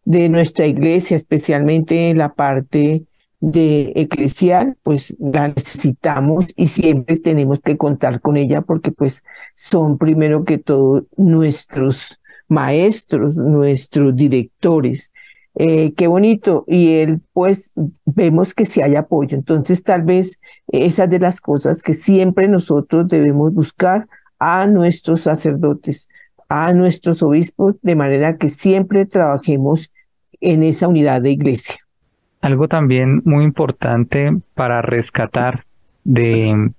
de 0.05 0.29
nuestra 0.29 0.67
iglesia, 0.67 1.17
especialmente 1.17 2.11
en 2.11 2.19
la 2.19 2.35
parte 2.35 3.05
de 3.45 3.93
eclesial, 3.95 4.79
pues 4.83 5.15
la 5.21 5.49
necesitamos 5.49 6.47
y 6.57 6.69
siempre 6.69 7.19
tenemos 7.19 7.61
que 7.61 7.77
contar 7.77 8.23
con 8.23 8.39
ella 8.39 8.63
porque 8.63 8.91
pues 8.91 9.23
son 9.53 9.99
primero 9.99 10.45
que 10.45 10.57
todo 10.57 11.05
nuestros 11.19 12.19
maestros, 12.49 13.37
nuestros 13.37 14.17
directores. 14.17 15.13
Eh, 15.57 15.93
qué 15.93 16.07
bonito. 16.07 16.65
Y 16.67 16.95
él, 16.95 17.21
pues, 17.35 17.73
vemos 18.07 18.55
que 18.55 18.65
si 18.65 18.81
hay 18.81 18.97
apoyo. 18.97 19.37
Entonces, 19.37 19.83
tal 19.83 20.03
vez 20.03 20.41
esas 20.69 21.11
de 21.11 21.19
las 21.19 21.41
cosas 21.41 21.83
que 21.83 21.93
siempre 21.93 22.49
nosotros 22.49 23.07
debemos 23.09 23.53
buscar 23.53 24.09
a 24.39 24.67
nuestros 24.67 25.21
sacerdotes, 25.21 26.09
a 26.49 26.73
nuestros 26.73 27.23
obispos, 27.23 27.77
de 27.83 27.95
manera 27.95 28.39
que 28.39 28.49
siempre 28.49 29.05
trabajemos 29.05 29.93
en 30.41 30.63
esa 30.63 30.89
unidad 30.89 31.21
de 31.21 31.31
iglesia. 31.31 31.84
Algo 32.45 32.69
también 32.69 33.23
muy 33.25 33.43
importante 33.43 34.31
para 34.53 34.83
rescatar 34.83 35.65
de 36.05 36.73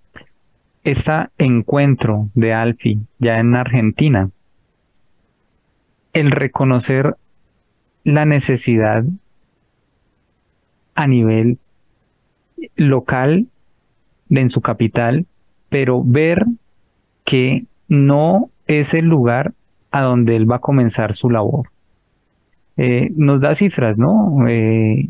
este 0.83 1.11
encuentro 1.39 2.29
de 2.35 2.53
Alfi 2.53 2.99
ya 3.17 3.39
en 3.39 3.55
Argentina, 3.55 4.29
el 6.13 6.29
reconocer 6.29 7.15
la 8.03 8.25
necesidad 8.25 9.05
a 10.93 11.07
nivel 11.07 11.57
local 12.75 13.47
en 14.29 14.51
su 14.51 14.61
capital, 14.61 15.25
pero 15.69 16.03
ver 16.03 16.45
que 17.23 17.65
no 17.87 18.51
es 18.67 18.93
el 18.93 19.05
lugar 19.05 19.53
a 19.89 20.03
donde 20.03 20.35
él 20.35 20.47
va 20.47 20.57
a 20.57 20.59
comenzar 20.59 21.15
su 21.15 21.31
labor. 21.31 21.69
Eh, 22.77 23.09
nos 23.15 23.41
da 23.41 23.55
cifras, 23.55 23.97
¿no? 23.97 24.47
Eh, 24.47 25.09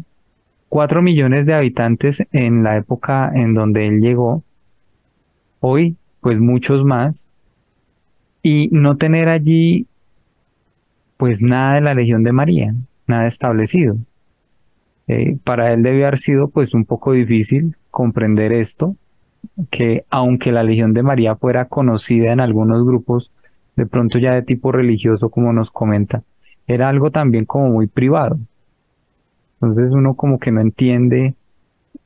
Cuatro 0.76 1.02
millones 1.02 1.46
de 1.46 1.54
habitantes 1.54 2.22
en 2.34 2.62
la 2.62 2.76
época 2.76 3.32
en 3.34 3.54
donde 3.54 3.88
él 3.88 4.02
llegó, 4.02 4.44
hoy 5.62 5.96
pues 6.20 6.38
muchos 6.38 6.84
más, 6.84 7.30
y 8.44 8.68
no 8.74 8.98
tener 8.98 9.30
allí 9.30 9.88
pues 11.16 11.42
nada 11.42 11.76
de 11.76 11.80
la 11.80 11.94
Legión 11.94 12.24
de 12.24 12.34
María, 12.34 12.76
nada 13.08 13.26
establecido. 13.26 13.96
Eh, 15.08 15.38
para 15.46 15.72
él 15.72 15.82
debe 15.82 16.06
haber 16.06 16.18
sido 16.18 16.50
pues 16.50 16.74
un 16.74 16.84
poco 16.84 17.14
difícil 17.14 17.78
comprender 17.90 18.52
esto, 18.52 18.98
que 19.72 20.04
aunque 20.10 20.52
la 20.52 20.64
Legión 20.64 20.92
de 20.92 21.04
María 21.04 21.38
fuera 21.38 21.70
conocida 21.70 22.34
en 22.34 22.42
algunos 22.42 22.86
grupos, 22.86 23.32
de 23.78 23.86
pronto 23.86 24.20
ya 24.20 24.34
de 24.34 24.42
tipo 24.42 24.74
religioso 24.74 25.30
como 25.30 25.54
nos 25.54 25.72
comenta, 25.72 26.24
era 26.68 26.90
algo 26.90 27.12
también 27.12 27.46
como 27.46 27.70
muy 27.70 27.88
privado. 27.88 28.38
Entonces 29.62 29.92
uno 29.92 30.16
como 30.16 30.40
que 30.40 30.52
no 30.52 30.62
entiende, 30.62 31.36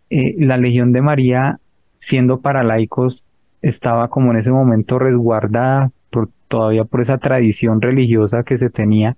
eh, 0.10 0.36
la 0.40 0.58
Legión 0.58 0.92
de 0.92 1.02
María, 1.02 1.60
siendo 1.98 2.40
para 2.42 2.64
laicos, 2.64 3.26
estaba 3.62 4.08
como 4.08 4.32
en 4.32 4.38
ese 4.38 4.52
momento 4.52 5.00
resguardada 5.00 5.92
por, 6.10 6.30
todavía 6.48 6.86
por 6.86 7.02
esa 7.02 7.18
tradición 7.18 7.82
religiosa 7.82 8.44
que 8.44 8.58
se 8.58 8.70
tenía, 8.70 9.18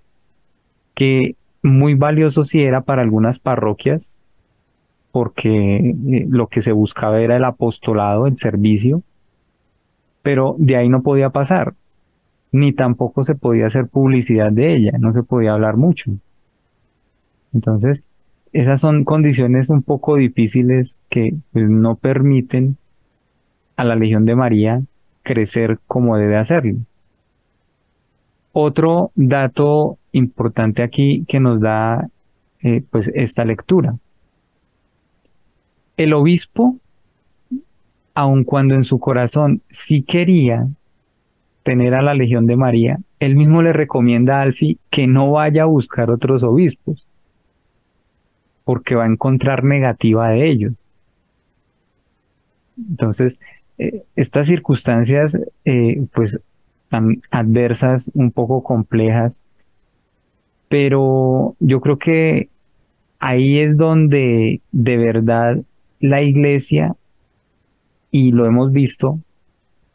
que 0.95 1.35
muy 1.63 1.93
valioso 1.93 2.43
sí 2.43 2.61
era 2.61 2.81
para 2.81 3.01
algunas 3.01 3.39
parroquias, 3.39 4.17
porque 5.11 5.77
eh, 5.77 6.25
lo 6.29 6.47
que 6.47 6.61
se 6.61 6.71
buscaba 6.71 7.21
era 7.21 7.37
el 7.37 7.43
apostolado, 7.43 8.27
el 8.27 8.37
servicio, 8.37 9.03
pero 10.21 10.55
de 10.57 10.77
ahí 10.77 10.89
no 10.89 11.01
podía 11.03 11.29
pasar, 11.29 11.73
ni 12.51 12.73
tampoco 12.73 13.23
se 13.23 13.35
podía 13.35 13.67
hacer 13.67 13.87
publicidad 13.87 14.51
de 14.51 14.75
ella, 14.75 14.91
no 14.99 15.13
se 15.13 15.23
podía 15.23 15.53
hablar 15.53 15.77
mucho. 15.77 16.11
Entonces, 17.53 18.03
esas 18.53 18.81
son 18.81 19.03
condiciones 19.03 19.69
un 19.69 19.81
poco 19.81 20.15
difíciles 20.15 20.99
que 21.09 21.33
pues, 21.51 21.69
no 21.69 21.95
permiten 21.95 22.77
a 23.77 23.83
la 23.83 23.95
Legión 23.95 24.25
de 24.25 24.35
María 24.35 24.81
crecer 25.23 25.79
como 25.87 26.17
debe 26.17 26.37
hacerlo. 26.37 26.79
Otro 28.53 29.11
dato 29.15 29.97
importante 30.11 30.83
aquí 30.83 31.23
que 31.27 31.39
nos 31.39 31.61
da 31.61 32.09
eh, 32.61 32.83
pues 32.89 33.09
esta 33.13 33.45
lectura. 33.45 33.95
El 35.95 36.13
obispo, 36.13 36.77
aun 38.13 38.43
cuando 38.43 38.75
en 38.75 38.83
su 38.83 38.99
corazón 38.99 39.61
sí 39.69 40.03
quería 40.03 40.67
tener 41.63 41.93
a 41.93 42.01
la 42.01 42.13
Legión 42.13 42.45
de 42.47 42.57
María, 42.57 42.99
él 43.19 43.35
mismo 43.35 43.61
le 43.61 43.71
recomienda 43.71 44.39
a 44.39 44.41
Alfi 44.41 44.79
que 44.89 45.07
no 45.07 45.31
vaya 45.31 45.63
a 45.63 45.67
buscar 45.67 46.09
otros 46.09 46.43
obispos, 46.43 47.07
porque 48.63 48.95
va 48.95 49.03
a 49.03 49.07
encontrar 49.07 49.63
negativa 49.63 50.29
de 50.29 50.49
ellos. 50.49 50.73
Entonces, 52.77 53.39
eh, 53.77 54.03
estas 54.15 54.47
circunstancias, 54.47 55.37
eh, 55.65 56.03
pues, 56.13 56.39
tan 56.89 57.21
adversas, 57.31 58.11
un 58.13 58.31
poco 58.31 58.63
complejas, 58.63 59.41
pero 60.67 61.55
yo 61.59 61.81
creo 61.81 61.97
que 61.97 62.49
ahí 63.19 63.59
es 63.59 63.77
donde 63.77 64.61
de 64.71 64.97
verdad 64.97 65.57
la 65.99 66.21
iglesia, 66.21 66.95
y 68.11 68.31
lo 68.31 68.45
hemos 68.45 68.71
visto, 68.71 69.19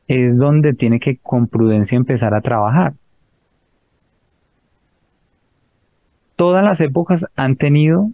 es 0.09 0.37
donde 0.37 0.73
tiene 0.73 1.01
que 1.01 1.19
con 1.19 1.49
prudencia 1.49 1.97
empezar 1.97 2.35
a 2.35 2.41
trabajar. 2.41 2.95
Todas 6.37 6.65
las 6.65 6.81
épocas 6.81 7.27
han 7.37 7.57
tenido, 7.57 8.11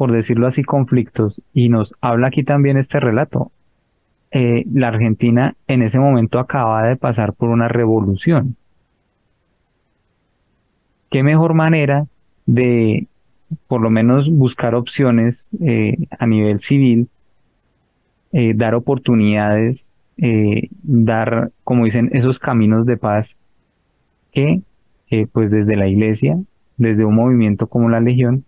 por 0.00 0.12
decirlo 0.12 0.46
así, 0.46 0.64
conflictos 0.64 1.42
y 1.52 1.68
nos 1.68 1.94
habla 2.00 2.28
aquí 2.28 2.42
también 2.42 2.78
este 2.78 3.00
relato. 3.00 3.52
Eh, 4.30 4.64
la 4.72 4.88
Argentina 4.88 5.56
en 5.66 5.82
ese 5.82 5.98
momento 5.98 6.38
acaba 6.38 6.84
de 6.84 6.96
pasar 6.96 7.34
por 7.34 7.50
una 7.50 7.68
revolución. 7.68 8.56
¿Qué 11.10 11.22
mejor 11.22 11.52
manera 11.52 12.06
de 12.46 13.08
por 13.66 13.82
lo 13.82 13.90
menos 13.90 14.30
buscar 14.30 14.74
opciones 14.74 15.50
eh, 15.60 15.98
a 16.18 16.26
nivel 16.26 16.60
civil, 16.60 17.10
eh, 18.32 18.54
dar 18.56 18.74
oportunidades, 18.74 19.86
dar, 20.82 21.50
como 21.62 21.84
dicen, 21.84 22.08
esos 22.14 22.38
caminos 22.38 22.86
de 22.86 22.96
paz 22.96 23.36
que, 24.32 24.62
pues 25.32 25.50
desde 25.50 25.76
la 25.76 25.88
iglesia, 25.88 26.38
desde 26.78 27.04
un 27.04 27.16
movimiento 27.16 27.66
como 27.66 27.90
la 27.90 28.00
Legión, 28.00 28.46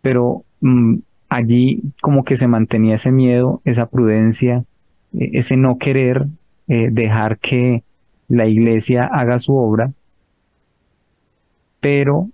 pero 0.00 0.45
mm, 0.60 0.96
allí 1.28 1.82
como 2.00 2.24
que 2.24 2.36
se 2.36 2.46
mantenía 2.46 2.94
ese 2.94 3.12
miedo, 3.12 3.60
esa 3.64 3.86
prudencia, 3.86 4.64
e, 5.12 5.30
ese 5.34 5.56
no 5.56 5.78
querer 5.78 6.26
eh, 6.68 6.88
dejar 6.90 7.38
que 7.38 7.82
la 8.28 8.46
iglesia 8.46 9.06
haga 9.06 9.38
su 9.38 9.54
obra, 9.54 9.92
pero 11.80 12.28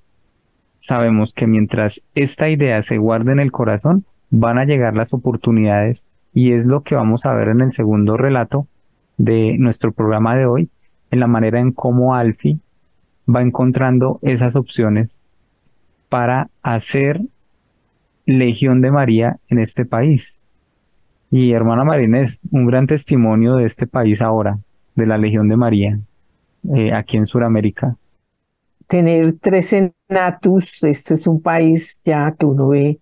sabemos 0.79 1.33
que 1.33 1.47
mientras 1.47 2.03
esta 2.15 2.49
idea 2.49 2.81
se 2.83 2.99
guarde 2.99 3.33
en 3.33 3.41
el 3.41 3.53
corazón, 3.53 4.05
van 4.31 4.59
a 4.59 4.65
llegar 4.65 4.97
las 4.97 5.13
oportunidades 5.13 6.07
y 6.33 6.53
es 6.53 6.65
lo 6.65 6.83
que 6.83 6.95
vamos 6.95 7.27
a 7.27 7.35
ver 7.35 7.49
en 7.49 7.61
el 7.61 7.73
segundo 7.73 8.17
relato 8.17 8.67
de 9.19 9.57
nuestro 9.59 9.93
programa 9.93 10.35
de 10.35 10.47
hoy, 10.47 10.71
en 11.11 11.21
la 11.21 11.27
manera 11.27 11.61
en 11.61 11.73
cómo 11.73 12.15
Alfi 12.15 12.59
va 13.29 13.43
encontrando 13.43 14.19
esas 14.23 14.57
opciones 14.57 15.21
para 16.09 16.49
hacer 16.63 17.21
Legión 18.39 18.81
de 18.81 18.91
María 18.91 19.39
en 19.49 19.59
este 19.59 19.85
país. 19.85 20.39
Y 21.31 21.53
hermana 21.53 21.85
Marina 21.85 22.21
es 22.21 22.41
un 22.51 22.67
gran 22.67 22.87
testimonio 22.87 23.57
de 23.57 23.65
este 23.65 23.87
país 23.87 24.21
ahora, 24.21 24.59
de 24.95 25.07
la 25.07 25.17
Legión 25.17 25.49
de 25.49 25.57
María, 25.57 25.99
eh, 26.75 26.93
aquí 26.93 27.17
en 27.17 27.27
Sudamérica. 27.27 27.97
Tener 28.87 29.35
tres 29.41 29.69
senatus, 29.69 30.83
este 30.83 31.15
es 31.15 31.27
un 31.27 31.41
país 31.41 32.01
ya 32.05 32.35
que 32.39 32.45
uno 32.45 32.69
ve 32.69 32.99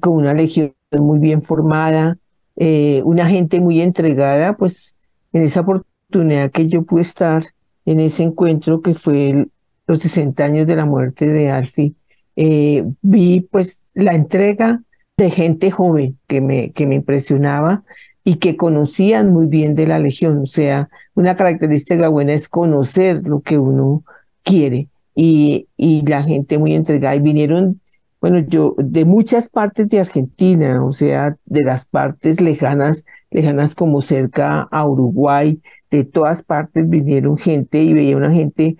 con 0.00 0.14
una 0.14 0.34
legión 0.34 0.72
muy 0.98 1.20
bien 1.20 1.40
formada, 1.40 2.18
eh, 2.56 3.02
una 3.04 3.26
gente 3.26 3.60
muy 3.60 3.80
entregada, 3.80 4.56
pues 4.56 4.96
en 5.32 5.42
esa 5.42 5.60
oportunidad 5.60 6.50
que 6.50 6.66
yo 6.66 6.82
pude 6.82 7.02
estar 7.02 7.44
en 7.84 8.00
ese 8.00 8.24
encuentro 8.24 8.82
que 8.82 8.94
fue 8.94 9.46
los 9.86 10.00
60 10.00 10.44
años 10.44 10.66
de 10.66 10.76
la 10.76 10.84
muerte 10.84 11.28
de 11.28 11.50
Alfie, 11.50 11.94
eh, 12.36 12.84
vi 13.02 13.40
pues 13.50 13.82
la 13.98 14.14
entrega 14.14 14.80
de 15.16 15.30
gente 15.30 15.70
joven 15.72 16.18
que 16.28 16.40
me, 16.40 16.70
que 16.70 16.86
me 16.86 16.94
impresionaba 16.94 17.82
y 18.22 18.36
que 18.36 18.56
conocían 18.56 19.32
muy 19.32 19.46
bien 19.46 19.74
de 19.74 19.88
la 19.88 19.98
Legión. 19.98 20.38
O 20.38 20.46
sea, 20.46 20.88
una 21.14 21.34
característica 21.34 22.08
buena 22.08 22.32
es 22.32 22.48
conocer 22.48 23.26
lo 23.26 23.40
que 23.40 23.58
uno 23.58 24.04
quiere 24.44 24.88
y, 25.16 25.66
y 25.76 26.06
la 26.06 26.22
gente 26.22 26.58
muy 26.58 26.74
entregada. 26.74 27.16
Y 27.16 27.20
vinieron, 27.20 27.80
bueno, 28.20 28.38
yo, 28.38 28.76
de 28.78 29.04
muchas 29.04 29.48
partes 29.48 29.88
de 29.88 29.98
Argentina, 29.98 30.84
o 30.84 30.92
sea, 30.92 31.36
de 31.46 31.64
las 31.64 31.84
partes 31.84 32.40
lejanas, 32.40 33.04
lejanas 33.32 33.74
como 33.74 34.00
cerca 34.00 34.68
a 34.70 34.86
Uruguay, 34.86 35.60
de 35.90 36.04
todas 36.04 36.42
partes 36.44 36.88
vinieron 36.88 37.36
gente 37.36 37.82
y 37.82 37.92
veía 37.92 38.16
una 38.16 38.30
gente 38.30 38.76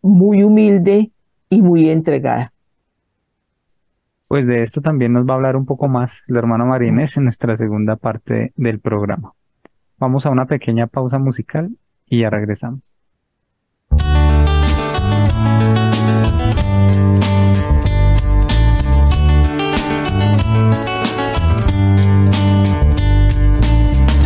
muy 0.00 0.42
humilde 0.42 1.10
y 1.50 1.60
muy 1.60 1.90
entregada. 1.90 2.52
Pues 4.32 4.46
de 4.46 4.62
esto 4.62 4.80
también 4.80 5.12
nos 5.12 5.26
va 5.26 5.34
a 5.34 5.36
hablar 5.36 5.56
un 5.56 5.66
poco 5.66 5.88
más 5.88 6.22
el 6.26 6.36
hermano 6.36 6.64
Marínez 6.64 7.18
en 7.18 7.24
nuestra 7.24 7.54
segunda 7.54 7.96
parte 7.96 8.54
del 8.56 8.80
programa. 8.80 9.34
Vamos 9.98 10.24
a 10.24 10.30
una 10.30 10.46
pequeña 10.46 10.86
pausa 10.86 11.18
musical 11.18 11.76
y 12.06 12.20
ya 12.20 12.30
regresamos. 12.30 12.80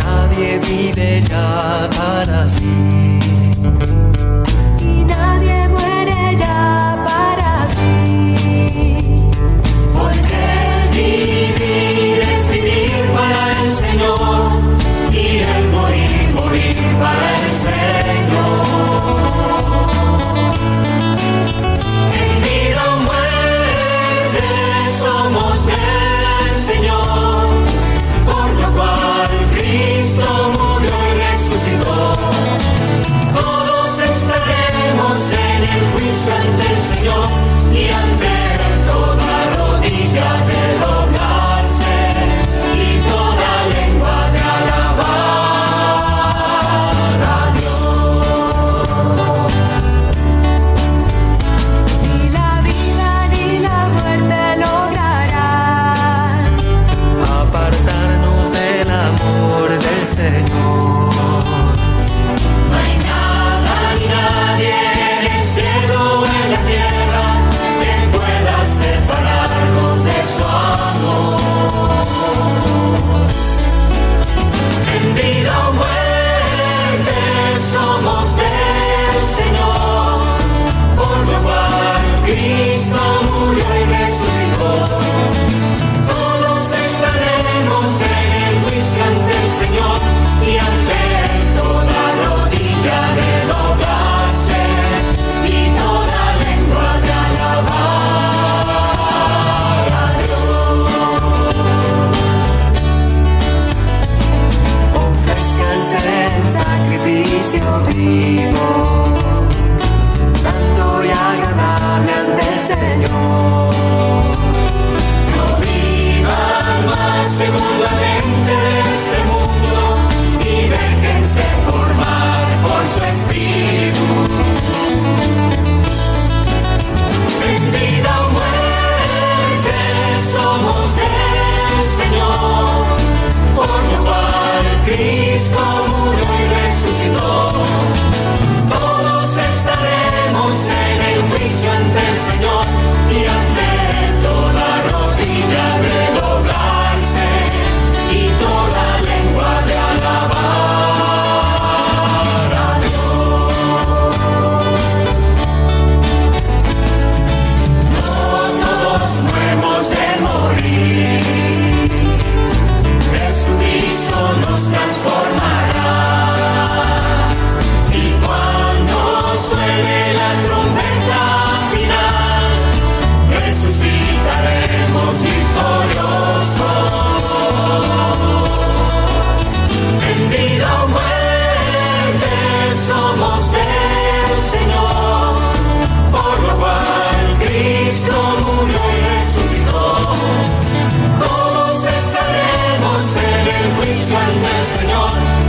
Nadie 0.05 0.59
vive 0.69 1.21
ya 1.27 1.89
para 1.97 2.47
sí 2.47 2.66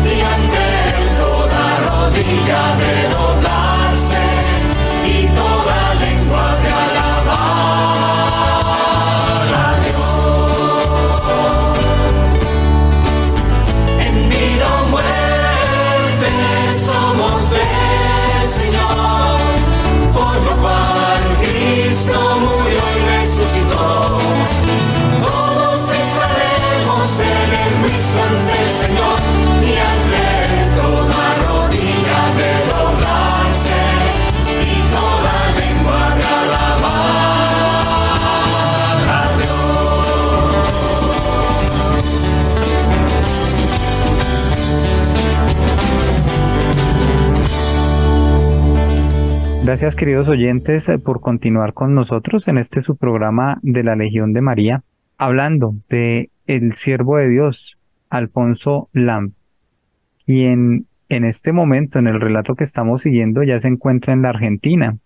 Mediante 0.09 0.67
toda 1.19 1.65
rodilla 1.87 2.77
de 2.79 3.15
doblar. 3.15 3.48
Gracias 49.69 49.97
queridos 49.97 50.31
oyentes 50.31 50.89
eh, 50.89 50.99
por 50.99 51.21
continuar 51.21 51.75
con 51.75 51.95
nosotros 51.95 52.49
en 52.49 52.57
este 52.57 52.81
su 52.81 52.97
programa 52.97 53.59
de 53.61 53.85
la 53.85 53.97
Legión 53.97 54.33
de 54.33 54.41
María, 54.41 54.83
hablando 55.19 55.75
de 55.91 56.31
el 56.47 56.73
siervo 56.73 57.19
de 57.19 57.29
Dios, 57.29 57.77
Alfonso 58.09 58.89
Lam, 58.95 59.35
quien 60.25 60.87
en 61.11 61.25
este 61.27 61.53
momento, 61.53 61.99
en 61.99 62.07
el 62.07 62.19
relato 62.19 62.55
que 62.55 62.65
estamos 62.65 63.03
siguiendo, 63.03 63.43
ya 63.43 63.59
se 63.59 63.69
encuentra 63.69 64.15
en 64.15 64.23
la 64.23 64.31
Argentina. 64.31 64.97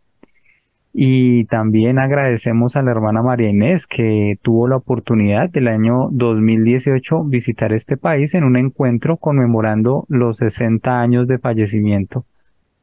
Y 0.92 1.44
también 1.46 1.98
agradecemos 1.98 2.77
a 2.77 2.83
la 2.83 2.92
hermana 2.92 3.20
María 3.20 3.51
Inés 3.51 3.88
que 3.88 4.38
tuvo 4.42 4.68
la 4.68 4.77
oportunidad 4.77 5.51
del 5.51 5.66
año 5.66 6.09
2018 6.12 7.25
visitar 7.25 7.72
este 7.72 7.96
país 7.96 8.33
en 8.37 8.44
un 8.44 8.57
encuentro 8.57 9.16
conmemorando 9.16 10.07
los 10.09 10.37
60 10.37 11.01
años 11.01 11.27
de 11.27 11.40
fallecimiento 11.40 12.27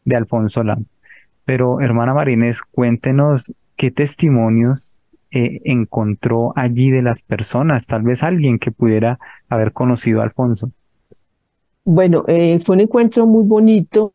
de 0.03 0.17
Alfonso 0.17 0.61
Lam. 0.61 0.85
Pero 1.49 1.81
hermana 1.81 2.13
María 2.13 2.35
Inés, 2.35 2.61
cuéntenos 2.61 3.51
qué 3.75 3.89
testimonios 3.89 4.99
eh, 5.31 5.61
encontró 5.63 6.53
allí 6.55 6.91
de 6.91 7.01
las 7.01 7.23
personas, 7.23 7.87
tal 7.87 8.03
vez 8.03 8.21
alguien 8.21 8.59
que 8.59 8.69
pudiera 8.69 9.17
haber 9.49 9.73
conocido 9.73 10.21
a 10.21 10.25
Alfonso. 10.25 10.69
Bueno, 11.83 12.23
eh, 12.27 12.59
fue 12.59 12.75
un 12.75 12.81
encuentro 12.81 13.25
muy 13.25 13.45
bonito 13.45 14.13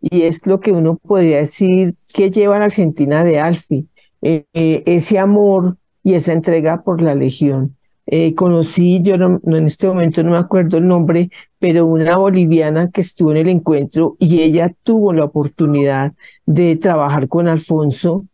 y 0.00 0.22
es 0.22 0.46
lo 0.46 0.60
que 0.60 0.70
uno 0.70 0.94
podría 0.94 1.38
decir 1.38 1.96
que 2.14 2.30
lleva 2.30 2.60
la 2.60 2.66
Argentina 2.66 3.24
de 3.24 3.40
Alfi, 3.40 3.88
eh, 4.22 4.44
eh, 4.54 4.84
ese 4.86 5.18
amor 5.18 5.78
y 6.04 6.14
esa 6.14 6.32
entrega 6.32 6.84
por 6.84 7.02
la 7.02 7.16
Legión. 7.16 7.74
conocí, 8.36 9.02
yo 9.02 9.18
no, 9.18 9.40
en 9.44 9.66
este 9.66 9.88
momento 9.88 10.22
no 10.22 10.30
me 10.30 10.38
acuerdo 10.38 10.78
el 10.78 10.86
nombre, 10.86 11.28
pero 11.58 11.86
una 11.86 12.16
boliviana 12.16 12.90
que 12.90 13.00
estuvo 13.00 13.30
en 13.32 13.38
el 13.38 13.48
encuentro 13.48 14.16
y 14.18 14.42
ella 14.42 14.72
tuvo 14.82 15.12
la 15.12 15.24
oportunidad 15.24 16.12
de 16.46 16.76
trabajar 16.76 17.28
con 17.28 17.48
Alfonso 17.48 18.24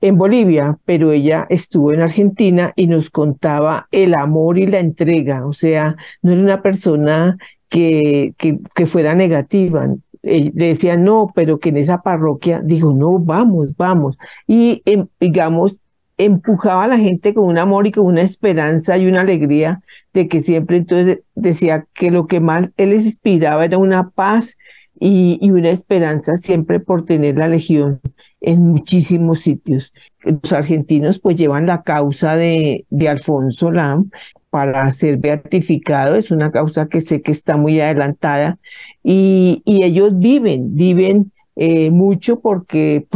en 0.00 0.18
Bolivia, 0.18 0.78
pero 0.84 1.10
ella 1.10 1.46
estuvo 1.48 1.92
en 1.92 2.02
Argentina 2.02 2.72
y 2.76 2.86
nos 2.86 3.10
contaba 3.10 3.88
el 3.90 4.14
amor 4.14 4.58
y 4.58 4.66
la 4.66 4.78
entrega, 4.78 5.46
o 5.46 5.52
sea, 5.52 5.96
no 6.22 6.32
era 6.32 6.40
una 6.40 6.62
persona 6.62 7.38
que, 7.68 8.34
que, 8.36 8.86
fuera 8.86 9.14
negativa. 9.14 9.94
Eh, 10.22 10.50
decía 10.54 10.96
no, 10.96 11.32
pero 11.34 11.58
que 11.58 11.70
en 11.70 11.76
esa 11.78 12.02
parroquia 12.02 12.60
dijo, 12.62 12.92
no, 12.94 13.18
vamos, 13.18 13.76
vamos. 13.76 14.16
Y 14.46 14.82
em, 14.84 15.06
digamos, 15.20 15.80
empujaba 16.18 16.84
a 16.84 16.88
la 16.88 16.98
gente 16.98 17.32
con 17.32 17.48
un 17.48 17.58
amor 17.58 17.86
y 17.86 17.92
con 17.92 18.06
una 18.06 18.22
esperanza 18.22 18.98
y 18.98 19.06
una 19.06 19.20
alegría 19.20 19.80
de 20.12 20.28
que 20.28 20.40
siempre 20.40 20.78
entonces 20.78 21.20
decía 21.34 21.86
que 21.94 22.10
lo 22.10 22.26
que 22.26 22.40
más 22.40 22.70
él 22.76 22.90
les 22.90 23.06
inspiraba 23.06 23.64
era 23.64 23.78
una 23.78 24.10
paz 24.10 24.56
y, 25.00 25.50
una 25.50 25.70
esperanza 25.70 26.36
siempre 26.36 26.80
por 26.80 27.04
tener 27.04 27.36
la 27.36 27.46
legión 27.46 28.00
en 28.40 28.66
muchísimos 28.66 29.40
sitios. 29.40 29.92
Los 30.24 30.52
argentinos 30.52 31.20
pues 31.20 31.36
llevan 31.36 31.66
la 31.66 31.82
causa 31.82 32.34
de, 32.34 32.84
Alfonso 33.08 33.70
Lam 33.70 34.10
para 34.50 34.90
ser 34.90 35.18
beatificado, 35.18 36.16
es 36.16 36.32
una 36.32 36.50
causa 36.50 36.88
que 36.88 37.00
sé 37.00 37.22
que 37.22 37.30
está 37.30 37.56
muy 37.56 37.80
adelantada 37.80 38.58
y, 39.04 39.62
y 39.64 39.84
ellos 39.84 40.18
viven, 40.18 40.74
viven 40.74 41.32
eh, 41.54 41.90
mucho 41.90 42.40
porque 42.40 43.06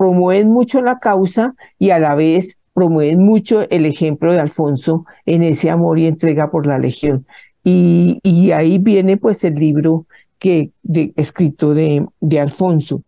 promueven 0.00 0.48
mucho 0.48 0.80
la 0.80 0.98
causa 0.98 1.54
y 1.78 1.90
a 1.90 1.98
la 1.98 2.14
vez 2.14 2.58
promueven 2.72 3.22
mucho 3.22 3.68
el 3.68 3.84
ejemplo 3.84 4.32
de 4.32 4.40
Alfonso 4.40 5.04
en 5.26 5.42
ese 5.42 5.68
amor 5.68 5.98
y 5.98 6.06
entrega 6.06 6.50
por 6.50 6.66
la 6.66 6.78
Legión. 6.78 7.26
Y, 7.64 8.50
ahí 8.52 8.78
viene 8.78 9.18
pues 9.18 9.44
el 9.44 9.56
libro 9.56 10.06
que 10.38 10.70
escrito 11.16 11.74
de, 11.74 12.06
de 12.18 12.40
Alfonso. 12.40 13.02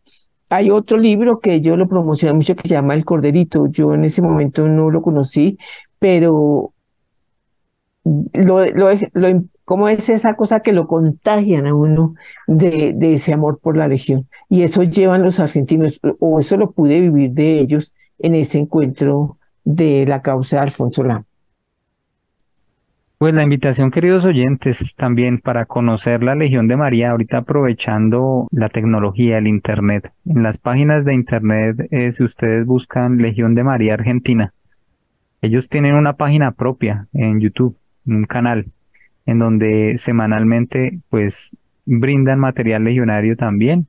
Hay 0.50 0.70
otro 0.70 0.98
libro 0.98 1.40
que 1.40 1.62
yo 1.62 1.78
lo 1.78 1.88
promociono 1.88 2.34
mucho 2.34 2.54
que 2.54 2.68
se 2.68 2.74
llama 2.74 2.92
El 2.92 3.06
Corderito. 3.06 3.68
Yo 3.68 3.94
en 3.94 4.04
ese 4.04 4.20
momento 4.20 4.68
no 4.68 4.90
lo 4.90 5.00
conocí, 5.00 5.56
pero 5.98 6.74
lo, 8.04 8.66
lo, 8.66 8.88
lo, 9.14 9.28
¿cómo 9.64 9.88
es 9.88 10.08
esa 10.08 10.34
cosa 10.34 10.60
que 10.60 10.72
lo 10.72 10.86
contagian 10.86 11.66
a 11.66 11.74
uno 11.74 12.14
de, 12.46 12.96
ese 13.00 13.32
amor 13.32 13.58
por 13.60 13.76
la 13.76 13.88
legión? 13.88 14.26
Y 14.48 14.62
eso 14.62 14.82
llevan 14.82 15.22
los 15.22 15.40
argentinos, 15.40 16.00
o 16.18 16.40
eso 16.40 16.56
lo 16.56 16.72
pude 16.72 17.00
vivir 17.00 17.30
de 17.30 17.60
ellos 17.60 17.94
en 18.18 18.34
ese 18.34 18.58
encuentro 18.58 19.38
de 19.64 20.06
la 20.06 20.22
causa 20.22 20.56
de 20.56 20.62
Alfonso 20.62 21.02
Lam. 21.02 21.24
Pues 23.18 23.34
la 23.34 23.44
invitación, 23.44 23.92
queridos 23.92 24.24
oyentes, 24.24 24.96
también 24.96 25.38
para 25.38 25.66
conocer 25.66 26.24
la 26.24 26.34
Legión 26.34 26.66
de 26.66 26.76
María, 26.76 27.12
ahorita 27.12 27.38
aprovechando 27.38 28.48
la 28.50 28.68
tecnología, 28.68 29.38
el 29.38 29.46
Internet. 29.46 30.10
En 30.26 30.42
las 30.42 30.58
páginas 30.58 31.04
de 31.04 31.14
Internet, 31.14 31.86
eh, 31.92 32.10
si 32.10 32.24
ustedes 32.24 32.66
buscan 32.66 33.18
Legión 33.18 33.54
de 33.54 33.62
María 33.62 33.94
Argentina, 33.94 34.52
ellos 35.40 35.68
tienen 35.68 35.94
una 35.94 36.14
página 36.14 36.50
propia 36.50 37.06
en 37.12 37.38
YouTube 37.38 37.76
un 38.06 38.24
canal 38.24 38.66
en 39.26 39.38
donde 39.38 39.94
semanalmente 39.98 40.98
pues 41.08 41.56
brindan 41.84 42.38
material 42.38 42.84
legionario 42.84 43.36
también. 43.36 43.88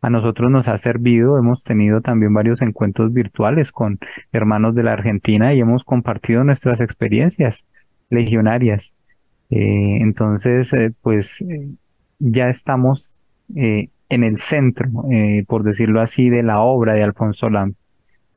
A 0.00 0.10
nosotros 0.10 0.50
nos 0.50 0.68
ha 0.68 0.76
servido, 0.76 1.38
hemos 1.38 1.64
tenido 1.64 2.02
también 2.02 2.34
varios 2.34 2.60
encuentros 2.60 3.12
virtuales 3.12 3.72
con 3.72 3.98
hermanos 4.32 4.74
de 4.74 4.82
la 4.82 4.92
Argentina 4.92 5.54
y 5.54 5.60
hemos 5.60 5.82
compartido 5.82 6.44
nuestras 6.44 6.80
experiencias 6.80 7.66
legionarias. 8.10 8.94
Eh, 9.48 9.98
entonces, 10.00 10.72
eh, 10.74 10.92
pues 11.00 11.40
eh, 11.40 11.68
ya 12.18 12.48
estamos 12.48 13.16
en 13.54 14.24
el 14.24 14.38
centro, 14.38 14.90
por 15.46 15.64
decirlo 15.64 16.00
así, 16.00 16.30
de 16.30 16.42
la 16.42 16.60
obra 16.60 16.94
de 16.94 17.02
Alfonso 17.02 17.50
Lam, 17.50 17.74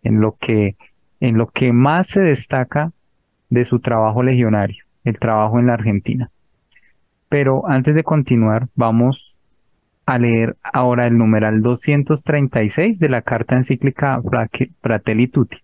en 0.04 0.20
lo 0.20 0.36
que, 0.40 0.76
en 1.22 1.38
lo 1.38 1.48
que 1.48 1.72
más 1.72 2.08
se 2.08 2.20
destaca 2.20 2.92
de 3.50 3.64
su 3.64 3.80
trabajo 3.80 4.22
legionario 4.22 4.84
el 5.08 5.20
trabajo 5.20 5.60
en 5.60 5.68
la 5.68 5.74
Argentina. 5.74 6.30
Pero 7.30 7.68
antes 7.68 7.96
de 7.96 8.04
continuar, 8.04 8.68
vamos 8.76 9.38
a 10.06 10.18
leer 10.18 10.56
ahora 10.63 11.06
el 11.08 11.18
numeral 11.18 11.62
236 11.62 12.98
de 12.98 13.10
la 13.10 13.22
carta 13.22 13.56
encíclica 13.56 14.22
Fratelli 14.82 15.28
Tutti, 15.28 15.58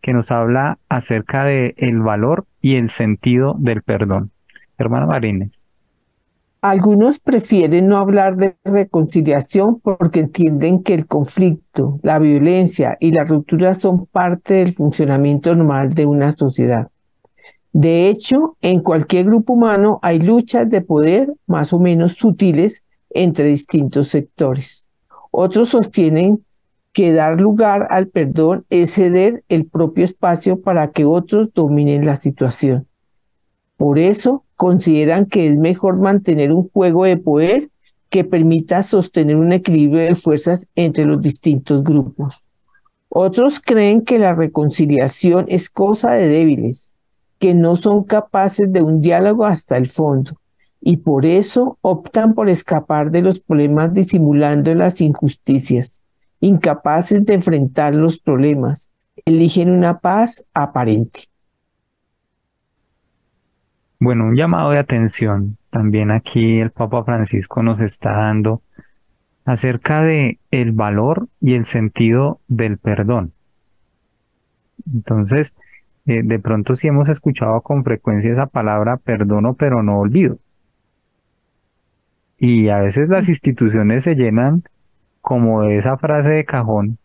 que 0.00 0.14
nos 0.14 0.30
habla 0.30 0.78
acerca 0.88 1.44
de 1.44 1.74
el 1.76 2.00
valor 2.00 2.46
y 2.62 2.76
el 2.76 2.88
sentido 2.88 3.54
del 3.58 3.82
perdón. 3.82 4.30
Hermana 4.78 5.06
Marines. 5.06 5.66
Algunos 6.62 7.18
prefieren 7.18 7.88
no 7.88 7.98
hablar 7.98 8.36
de 8.36 8.56
reconciliación 8.64 9.80
porque 9.80 10.20
entienden 10.20 10.82
que 10.84 10.94
el 10.94 11.06
conflicto, 11.06 11.98
la 12.02 12.20
violencia 12.20 12.96
y 13.00 13.10
la 13.10 13.24
ruptura 13.24 13.74
son 13.74 14.06
parte 14.06 14.54
del 14.54 14.72
funcionamiento 14.72 15.56
normal 15.56 15.92
de 15.92 16.06
una 16.06 16.30
sociedad. 16.30 16.91
De 17.72 18.08
hecho, 18.08 18.56
en 18.60 18.80
cualquier 18.80 19.26
grupo 19.26 19.54
humano 19.54 19.98
hay 20.02 20.18
luchas 20.18 20.68
de 20.68 20.82
poder 20.82 21.32
más 21.46 21.72
o 21.72 21.78
menos 21.78 22.12
sutiles 22.12 22.84
entre 23.10 23.46
distintos 23.46 24.08
sectores. 24.08 24.86
Otros 25.30 25.70
sostienen 25.70 26.44
que 26.92 27.12
dar 27.12 27.40
lugar 27.40 27.86
al 27.88 28.08
perdón 28.08 28.66
es 28.68 28.92
ceder 28.94 29.42
el 29.48 29.64
propio 29.64 30.04
espacio 30.04 30.60
para 30.60 30.90
que 30.90 31.06
otros 31.06 31.52
dominen 31.54 32.04
la 32.04 32.16
situación. 32.16 32.86
Por 33.78 33.98
eso 33.98 34.44
consideran 34.56 35.26
que 35.26 35.48
es 35.48 35.56
mejor 35.56 35.96
mantener 35.96 36.52
un 36.52 36.68
juego 36.68 37.04
de 37.04 37.16
poder 37.16 37.70
que 38.10 38.24
permita 38.24 38.82
sostener 38.82 39.36
un 39.36 39.52
equilibrio 39.52 40.02
de 40.02 40.14
fuerzas 40.14 40.68
entre 40.76 41.06
los 41.06 41.22
distintos 41.22 41.82
grupos. 41.82 42.46
Otros 43.08 43.58
creen 43.58 44.02
que 44.02 44.18
la 44.18 44.34
reconciliación 44.34 45.46
es 45.48 45.70
cosa 45.70 46.12
de 46.12 46.28
débiles, 46.28 46.94
que 47.42 47.54
no 47.54 47.74
son 47.74 48.04
capaces 48.04 48.72
de 48.72 48.82
un 48.82 49.00
diálogo 49.00 49.44
hasta 49.44 49.76
el 49.76 49.88
fondo 49.88 50.38
y 50.80 50.98
por 50.98 51.26
eso 51.26 51.76
optan 51.80 52.34
por 52.34 52.48
escapar 52.48 53.10
de 53.10 53.20
los 53.20 53.40
problemas 53.40 53.92
disimulando 53.92 54.72
las 54.76 55.00
injusticias, 55.00 56.04
incapaces 56.38 57.26
de 57.26 57.34
enfrentar 57.34 57.96
los 57.96 58.20
problemas, 58.20 58.90
eligen 59.24 59.70
una 59.72 59.98
paz 59.98 60.46
aparente. 60.54 61.24
Bueno, 63.98 64.26
un 64.26 64.36
llamado 64.36 64.70
de 64.70 64.78
atención 64.78 65.58
también 65.70 66.12
aquí 66.12 66.60
el 66.60 66.70
Papa 66.70 67.02
Francisco 67.02 67.64
nos 67.64 67.80
está 67.80 68.12
dando 68.12 68.62
acerca 69.44 70.02
de 70.02 70.38
el 70.52 70.70
valor 70.70 71.26
y 71.40 71.54
el 71.54 71.64
sentido 71.64 72.38
del 72.46 72.78
perdón. 72.78 73.32
Entonces, 74.94 75.54
eh, 76.06 76.22
de 76.24 76.38
pronto 76.38 76.74
sí 76.74 76.88
hemos 76.88 77.08
escuchado 77.08 77.60
con 77.60 77.84
frecuencia 77.84 78.32
esa 78.32 78.46
palabra 78.46 78.96
perdono 78.96 79.54
pero 79.54 79.82
no 79.82 79.98
olvido. 80.00 80.38
Y 82.38 82.68
a 82.68 82.78
veces 82.78 83.08
las 83.08 83.28
instituciones 83.28 84.04
se 84.04 84.14
llenan 84.14 84.64
como 85.20 85.62
de 85.62 85.76
esa 85.76 85.96
frase 85.96 86.32
de 86.32 86.44
cajón 86.44 86.98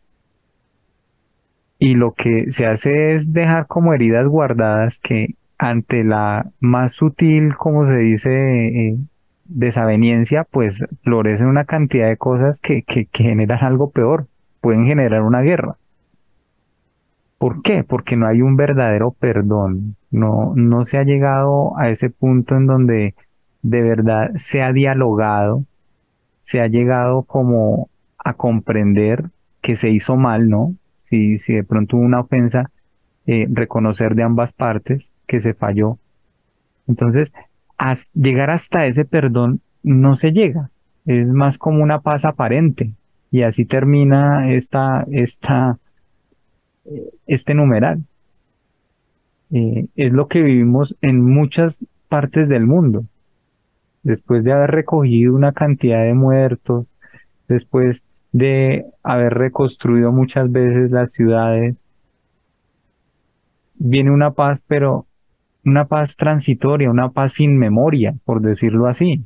y 1.79 1.93
lo 1.93 2.13
que 2.13 2.51
se 2.51 2.65
hace 2.65 3.13
es 3.13 3.33
dejar 3.33 3.67
como 3.67 3.93
heridas 3.93 4.27
guardadas 4.27 4.99
que 4.99 5.35
ante 5.57 6.03
la 6.03 6.51
más 6.59 6.93
sutil, 6.93 7.55
como 7.55 7.85
se 7.87 7.97
dice, 7.97 8.29
eh, 8.67 8.97
desaveniencia, 9.45 10.43
pues 10.43 10.83
florecen 11.03 11.47
una 11.47 11.65
cantidad 11.65 12.07
de 12.07 12.17
cosas 12.17 12.59
que, 12.59 12.83
que, 12.83 13.05
que 13.05 13.23
generan 13.23 13.63
algo 13.63 13.91
peor 13.91 14.27
pueden 14.61 14.85
generar 14.85 15.21
una 15.21 15.41
guerra. 15.41 15.77
¿Por 17.37 17.61
qué? 17.61 17.83
Porque 17.83 18.15
no 18.15 18.27
hay 18.27 18.41
un 18.41 18.55
verdadero 18.55 19.11
perdón. 19.11 19.95
No, 20.09 20.53
no 20.55 20.83
se 20.85 20.97
ha 20.97 21.03
llegado 21.03 21.77
a 21.77 21.89
ese 21.89 22.09
punto 22.09 22.55
en 22.55 22.65
donde 22.65 23.15
de 23.61 23.81
verdad 23.81 24.31
se 24.35 24.61
ha 24.61 24.71
dialogado, 24.71 25.65
se 26.41 26.61
ha 26.61 26.67
llegado 26.67 27.23
como 27.23 27.89
a 28.17 28.33
comprender 28.33 29.25
que 29.61 29.75
se 29.75 29.89
hizo 29.89 30.15
mal, 30.15 30.49
¿no? 30.49 30.73
Si, 31.09 31.39
si 31.39 31.53
de 31.53 31.63
pronto 31.63 31.97
hubo 31.97 32.05
una 32.05 32.21
ofensa, 32.21 32.71
eh, 33.25 33.45
reconocer 33.49 34.15
de 34.15 34.23
ambas 34.23 34.53
partes 34.53 35.11
que 35.27 35.41
se 35.41 35.53
falló. 35.53 35.97
Entonces, 36.87 37.33
llegar 38.13 38.49
hasta 38.49 38.85
ese 38.85 39.05
perdón 39.05 39.59
no 39.83 40.15
se 40.15 40.31
llega. 40.31 40.69
Es 41.05 41.27
más 41.27 41.57
como 41.57 41.83
una 41.83 41.99
paz 41.99 42.25
aparente. 42.25 42.93
Y 43.29 43.43
así 43.43 43.65
termina 43.65 44.51
esta, 44.53 45.05
esta, 45.11 45.77
este 47.25 47.53
numeral. 47.53 48.03
Eh, 49.51 49.87
es 49.95 50.11
lo 50.11 50.27
que 50.27 50.41
vivimos 50.41 50.95
en 51.01 51.21
muchas 51.21 51.85
partes 52.09 52.49
del 52.49 52.65
mundo. 52.65 53.05
Después 54.03 54.43
de 54.43 54.53
haber 54.53 54.71
recogido 54.71 55.35
una 55.35 55.51
cantidad 55.51 56.03
de 56.03 56.13
muertos, 56.13 56.87
después 57.47 58.03
de 58.31 58.85
haber 59.03 59.33
reconstruido 59.33 60.11
muchas 60.11 60.51
veces 60.51 60.91
las 60.91 61.11
ciudades, 61.11 61.83
viene 63.75 64.11
una 64.11 64.31
paz, 64.31 64.63
pero 64.67 65.05
una 65.65 65.85
paz 65.85 66.15
transitoria, 66.15 66.89
una 66.89 67.09
paz 67.09 67.33
sin 67.33 67.57
memoria, 67.57 68.15
por 68.25 68.41
decirlo 68.41 68.87
así, 68.87 69.25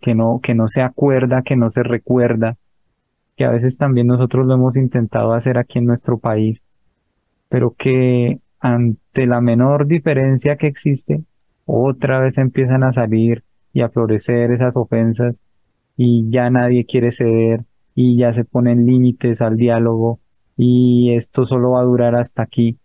que 0.00 0.14
no, 0.14 0.40
que 0.42 0.54
no 0.54 0.68
se 0.68 0.82
acuerda, 0.82 1.42
que 1.42 1.56
no 1.56 1.70
se 1.70 1.82
recuerda, 1.82 2.56
que 3.36 3.44
a 3.44 3.50
veces 3.50 3.76
también 3.76 4.06
nosotros 4.06 4.46
lo 4.46 4.54
hemos 4.54 4.76
intentado 4.76 5.32
hacer 5.32 5.58
aquí 5.58 5.78
en 5.78 5.86
nuestro 5.86 6.18
país, 6.18 6.62
pero 7.50 7.74
que 7.76 8.38
ante 8.60 9.26
la 9.26 9.42
menor 9.42 9.86
diferencia 9.86 10.56
que 10.56 10.68
existe, 10.68 11.22
otra 11.66 12.20
vez 12.20 12.38
empiezan 12.38 12.84
a 12.84 12.92
salir 12.94 13.44
y 13.74 13.82
a 13.82 13.90
florecer 13.90 14.52
esas 14.52 14.76
ofensas 14.76 15.40
y 15.96 16.30
ya 16.30 16.48
nadie 16.48 16.86
quiere 16.86 17.10
ceder 17.10 17.64
y 17.94 18.16
ya 18.16 18.32
se 18.32 18.44
ponen 18.44 18.86
límites 18.86 19.42
al 19.42 19.56
diálogo 19.56 20.20
y 20.56 21.12
esto 21.14 21.44
solo 21.44 21.72
va 21.72 21.80
a 21.80 21.84
durar 21.84 22.14
hasta 22.14 22.42
aquí. 22.42 22.78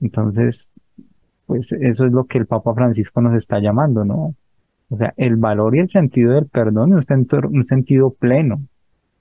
Entonces, 0.00 0.70
pues 1.46 1.72
eso 1.72 2.06
es 2.06 2.12
lo 2.12 2.24
que 2.24 2.38
el 2.38 2.46
Papa 2.46 2.74
Francisco 2.74 3.20
nos 3.20 3.34
está 3.34 3.58
llamando, 3.58 4.04
¿no? 4.04 4.34
O 4.88 4.96
sea, 4.96 5.14
el 5.16 5.36
valor 5.36 5.74
y 5.76 5.80
el 5.80 5.88
sentido 5.88 6.32
del 6.34 6.46
perdón 6.46 6.98
es 6.98 7.06
un, 7.10 7.64
sentido 7.64 8.10
pleno, 8.10 8.62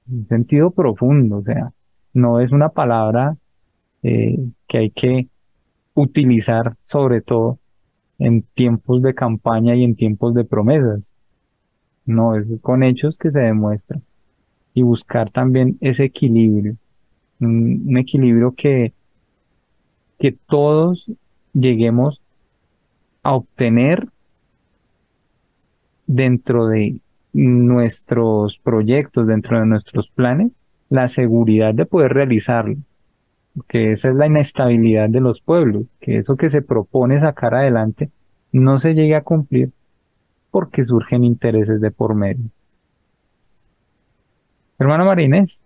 un 0.08 0.28
sentido 0.28 0.72
profundo, 0.72 1.38
o 1.38 1.44
sea, 1.44 1.72
no 2.14 2.40
es 2.40 2.52
una 2.52 2.70
palabra 2.70 3.36
eh, 4.08 4.38
que 4.68 4.78
hay 4.78 4.92
que 4.92 5.28
utilizar 5.96 6.76
sobre 6.84 7.22
todo 7.22 7.58
en 8.20 8.44
tiempos 8.54 9.02
de 9.02 9.16
campaña 9.16 9.76
y 9.76 9.84
en 9.84 9.96
tiempos 9.96 10.36
de 10.36 10.44
promesas. 10.44 11.12
No, 12.06 12.36
es 12.36 12.48
con 12.62 12.84
hechos 12.84 13.18
que 13.18 13.32
se 13.32 13.40
demuestra. 13.40 14.00
Y 14.76 14.84
buscar 14.84 15.32
también 15.32 15.80
ese 15.82 16.04
equilibrio, 16.04 16.76
un, 17.40 17.98
equilibrio 17.98 18.54
que, 18.56 18.94
que 20.20 20.34
todos 20.34 21.10
lleguemos 21.54 22.22
a 23.24 23.34
obtener 23.34 24.08
dentro 26.06 26.68
de 26.68 27.00
nuestros 27.34 28.60
proyectos, 28.60 29.26
dentro 29.26 29.60
de 29.60 29.66
nuestros 29.66 30.10
planes, 30.10 30.52
la 30.90 31.08
seguridad 31.08 31.74
de 31.74 31.88
poder 31.88 32.14
realizarlo. 32.14 32.76
Que 33.68 33.94
esa 33.94 34.10
es 34.10 34.16
la 34.16 34.28
inestabilidad 34.28 35.10
de 35.10 35.22
los 35.22 35.42
pueblos, 35.42 35.84
que 36.02 36.18
eso 36.18 36.36
que 36.36 36.50
se 36.50 36.62
propone 36.62 37.20
sacar 37.20 37.56
adelante 37.56 38.10
no 38.52 38.80
se 38.80 38.94
llegue 38.94 39.16
a 39.16 39.24
cumplir 39.24 39.72
porque 40.52 40.86
surgen 40.86 41.24
intereses 41.24 41.82
de 41.82 41.92
por 41.92 42.16
medio. 42.16 42.46
Hermano 44.80 45.06
Marínez, 45.06 45.62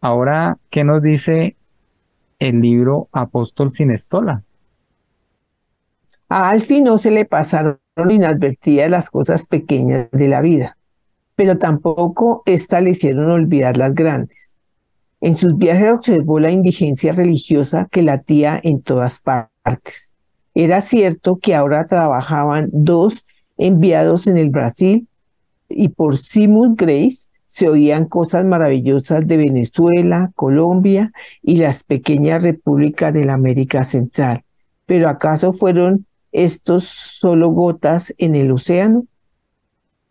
ahora, 0.00 0.58
¿qué 0.70 0.84
nos 0.84 1.02
dice 1.02 1.56
el 2.38 2.60
libro 2.60 3.08
Apóstol 3.12 3.72
sin 3.72 3.90
estola? 3.90 4.42
A 6.28 6.50
Alfie 6.50 6.82
no 6.82 6.98
se 6.98 7.10
le 7.10 7.24
pasaron 7.24 7.78
inadvertidas 8.10 8.90
las 8.90 9.10
cosas 9.10 9.46
pequeñas 9.46 10.08
de 10.12 10.28
la 10.28 10.40
vida, 10.40 10.76
pero 11.34 11.56
tampoco 11.56 12.42
ésta 12.46 12.80
le 12.80 12.90
hicieron 12.90 13.30
olvidar 13.30 13.76
las 13.76 13.94
grandes. 13.94 14.55
En 15.20 15.38
sus 15.38 15.56
viajes 15.56 15.92
observó 15.92 16.40
la 16.40 16.50
indigencia 16.50 17.12
religiosa 17.12 17.88
que 17.90 18.02
latía 18.02 18.60
en 18.62 18.82
todas 18.82 19.20
partes. 19.20 20.12
Era 20.54 20.80
cierto 20.80 21.36
que 21.36 21.54
ahora 21.54 21.86
trabajaban 21.86 22.68
dos 22.72 23.26
enviados 23.56 24.26
en 24.26 24.36
el 24.36 24.50
Brasil 24.50 25.08
y 25.68 25.88
por 25.88 26.16
Simon 26.16 26.76
Grace 26.76 27.28
se 27.46 27.68
oían 27.68 28.06
cosas 28.06 28.44
maravillosas 28.44 29.26
de 29.26 29.36
Venezuela, 29.36 30.30
Colombia 30.34 31.12
y 31.42 31.56
las 31.56 31.82
pequeñas 31.84 32.42
repúblicas 32.42 33.14
de 33.14 33.24
la 33.24 33.34
América 33.34 33.84
Central. 33.84 34.44
Pero 34.84 35.08
¿acaso 35.08 35.52
fueron 35.52 36.06
estos 36.32 36.84
solo 36.84 37.50
gotas 37.50 38.14
en 38.18 38.36
el 38.36 38.50
océano? 38.50 39.06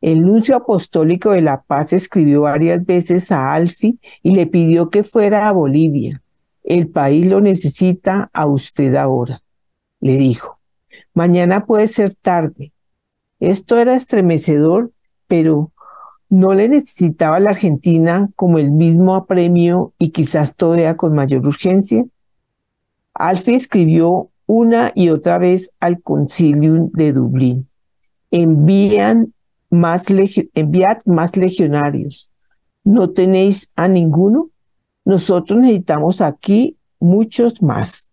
El 0.06 0.22
nuncio 0.22 0.56
apostólico 0.56 1.32
de 1.32 1.42
la 1.42 1.64
paz 1.64 1.92
escribió 1.92 2.42
varias 2.42 2.86
veces 2.86 3.32
a 3.32 3.54
Alfi 3.54 4.00
y 4.22 4.36
le 4.36 4.46
pidió 4.46 4.92
que 4.92 5.04
fuera 5.04 5.48
a 5.48 5.52
Bolivia. 5.52 6.22
El 6.64 6.90
país 6.90 7.26
lo 7.26 7.42
necesita 7.42 8.30
a 8.32 8.46
usted 8.46 8.94
ahora, 8.94 9.42
le 10.02 10.18
dijo. 10.18 10.60
Mañana 11.16 11.66
puede 11.66 11.88
ser 11.88 12.14
tarde. 12.14 12.72
Esto 13.40 13.80
era 13.80 13.96
estremecedor, 13.96 14.92
pero 15.26 15.72
no 16.30 16.54
le 16.54 16.70
necesitaba 16.70 17.40
la 17.40 17.50
Argentina 17.50 18.30
como 18.36 18.60
el 18.60 18.70
mismo 18.70 19.16
apremio 19.16 19.94
y 19.98 20.10
quizás 20.10 20.56
todavía 20.56 20.98
con 20.98 21.16
mayor 21.16 21.48
urgencia. 21.48 22.06
Alfi 23.16 23.56
escribió 23.56 24.30
una 24.46 24.92
y 24.94 25.10
otra 25.10 25.40
vez 25.40 25.72
al 25.80 26.00
concilium 26.04 26.92
de 26.92 27.12
Dublín. 27.12 27.68
Envían 28.30 29.34
más 29.76 30.06
enviad 30.54 31.00
más 31.06 31.36
legionarios. 31.36 32.32
¿No 32.84 33.12
tenéis 33.12 33.72
a 33.76 33.88
ninguno? 33.88 34.50
Nosotros 35.04 35.60
necesitamos 35.60 36.22
aquí 36.22 36.78
muchos 37.00 37.62
más. 37.62 38.10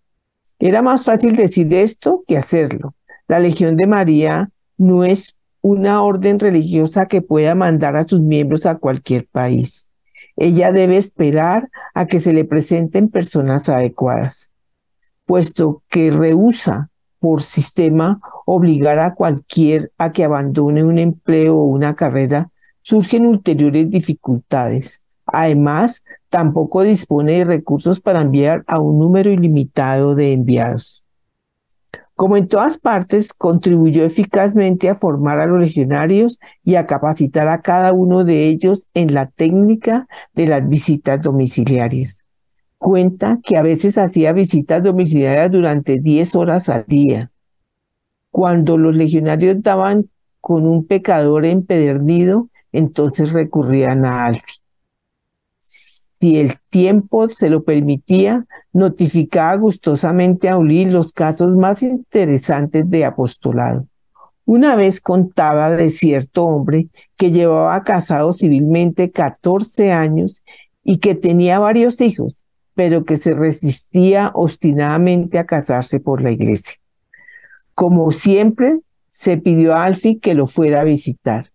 Era 0.58 0.82
más 0.82 1.04
fácil 1.04 1.36
decir 1.36 1.72
esto 1.72 2.24
que 2.26 2.36
hacerlo. 2.36 2.94
La 3.28 3.40
Legión 3.40 3.76
de 3.76 3.86
María 3.86 4.50
no 4.76 5.04
es 5.04 5.36
una 5.60 6.02
orden 6.02 6.38
religiosa 6.38 7.06
que 7.06 7.22
pueda 7.22 7.54
mandar 7.54 7.96
a 7.96 8.06
sus 8.06 8.20
miembros 8.20 8.66
a 8.66 8.76
cualquier 8.76 9.26
país. 9.26 9.88
Ella 10.36 10.72
debe 10.72 10.96
esperar 10.96 11.70
a 11.94 12.06
que 12.06 12.20
se 12.20 12.32
le 12.32 12.44
presenten 12.44 13.08
personas 13.08 13.68
adecuadas 13.68 14.52
puesto 15.32 15.82
que 15.88 16.10
rehúsa 16.10 16.90
por 17.22 17.40
sistema 17.40 18.20
obligar 18.46 18.98
a 18.98 19.14
cualquier 19.14 19.92
a 19.96 20.10
que 20.10 20.24
abandone 20.24 20.82
un 20.82 20.98
empleo 20.98 21.56
o 21.56 21.64
una 21.66 21.94
carrera, 21.94 22.50
surgen 22.80 23.26
ulteriores 23.26 23.88
dificultades. 23.88 25.02
Además, 25.24 26.04
tampoco 26.28 26.82
dispone 26.82 27.34
de 27.34 27.44
recursos 27.44 28.00
para 28.00 28.22
enviar 28.22 28.64
a 28.66 28.80
un 28.80 28.98
número 28.98 29.30
ilimitado 29.30 30.16
de 30.16 30.32
enviados. 30.32 31.04
Como 32.16 32.36
en 32.36 32.48
todas 32.48 32.76
partes, 32.76 33.32
contribuyó 33.32 34.04
eficazmente 34.04 34.88
a 34.88 34.96
formar 34.96 35.38
a 35.38 35.46
los 35.46 35.60
legionarios 35.60 36.40
y 36.64 36.74
a 36.74 36.88
capacitar 36.88 37.46
a 37.46 37.62
cada 37.62 37.92
uno 37.92 38.24
de 38.24 38.48
ellos 38.48 38.88
en 38.94 39.14
la 39.14 39.26
técnica 39.26 40.08
de 40.34 40.48
las 40.48 40.68
visitas 40.68 41.22
domiciliarias 41.22 42.24
cuenta 42.82 43.38
que 43.42 43.56
a 43.56 43.62
veces 43.62 43.96
hacía 43.96 44.32
visitas 44.32 44.82
domiciliarias 44.82 45.50
durante 45.50 46.00
10 46.00 46.34
horas 46.34 46.68
al 46.68 46.84
día. 46.86 47.30
Cuando 48.30 48.76
los 48.76 48.94
legionarios 48.96 49.62
daban 49.62 50.10
con 50.40 50.66
un 50.66 50.84
pecador 50.84 51.46
empedernido, 51.46 52.48
entonces 52.72 53.32
recurrían 53.32 54.04
a 54.04 54.26
Alfi. 54.26 54.54
Si 55.60 56.38
el 56.38 56.58
tiempo 56.68 57.30
se 57.30 57.48
lo 57.48 57.62
permitía, 57.62 58.46
notificaba 58.72 59.54
gustosamente 59.56 60.48
a 60.48 60.58
Uli 60.58 60.84
los 60.84 61.12
casos 61.12 61.56
más 61.56 61.82
interesantes 61.82 62.90
de 62.90 63.04
apostolado. 63.04 63.86
Una 64.44 64.74
vez 64.74 65.00
contaba 65.00 65.70
de 65.70 65.90
cierto 65.90 66.44
hombre 66.46 66.88
que 67.16 67.30
llevaba 67.30 67.84
casado 67.84 68.32
civilmente 68.32 69.12
14 69.12 69.92
años 69.92 70.42
y 70.82 70.98
que 70.98 71.14
tenía 71.14 71.60
varios 71.60 72.00
hijos, 72.00 72.41
pero 72.74 73.04
que 73.04 73.16
se 73.16 73.34
resistía 73.34 74.30
obstinadamente 74.34 75.38
a 75.38 75.46
casarse 75.46 76.00
por 76.00 76.22
la 76.22 76.30
iglesia. 76.30 76.74
Como 77.74 78.12
siempre, 78.12 78.80
se 79.08 79.36
pidió 79.36 79.74
a 79.74 79.84
Alfie 79.84 80.18
que 80.18 80.34
lo 80.34 80.46
fuera 80.46 80.80
a 80.80 80.84
visitar. 80.84 81.52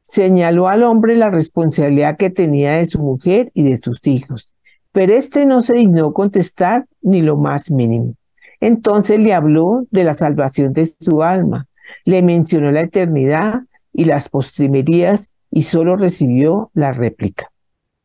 Señaló 0.00 0.68
al 0.68 0.84
hombre 0.84 1.16
la 1.16 1.30
responsabilidad 1.30 2.16
que 2.16 2.30
tenía 2.30 2.72
de 2.74 2.86
su 2.86 3.00
mujer 3.00 3.50
y 3.54 3.64
de 3.64 3.76
sus 3.78 3.98
hijos. 4.06 4.52
Pero 4.92 5.12
éste 5.12 5.46
no 5.46 5.62
se 5.62 5.74
dignó 5.74 6.12
contestar 6.12 6.86
ni 7.02 7.22
lo 7.22 7.36
más 7.36 7.70
mínimo. 7.70 8.14
Entonces 8.60 9.18
le 9.18 9.34
habló 9.34 9.86
de 9.90 10.04
la 10.04 10.14
salvación 10.14 10.72
de 10.72 10.86
su 10.86 11.22
alma, 11.22 11.66
le 12.04 12.22
mencionó 12.22 12.70
la 12.70 12.80
eternidad 12.80 13.62
y 13.92 14.04
las 14.04 14.28
postrimerías 14.28 15.30
y 15.50 15.62
solo 15.62 15.96
recibió 15.96 16.70
la 16.72 16.92
réplica. 16.92 17.50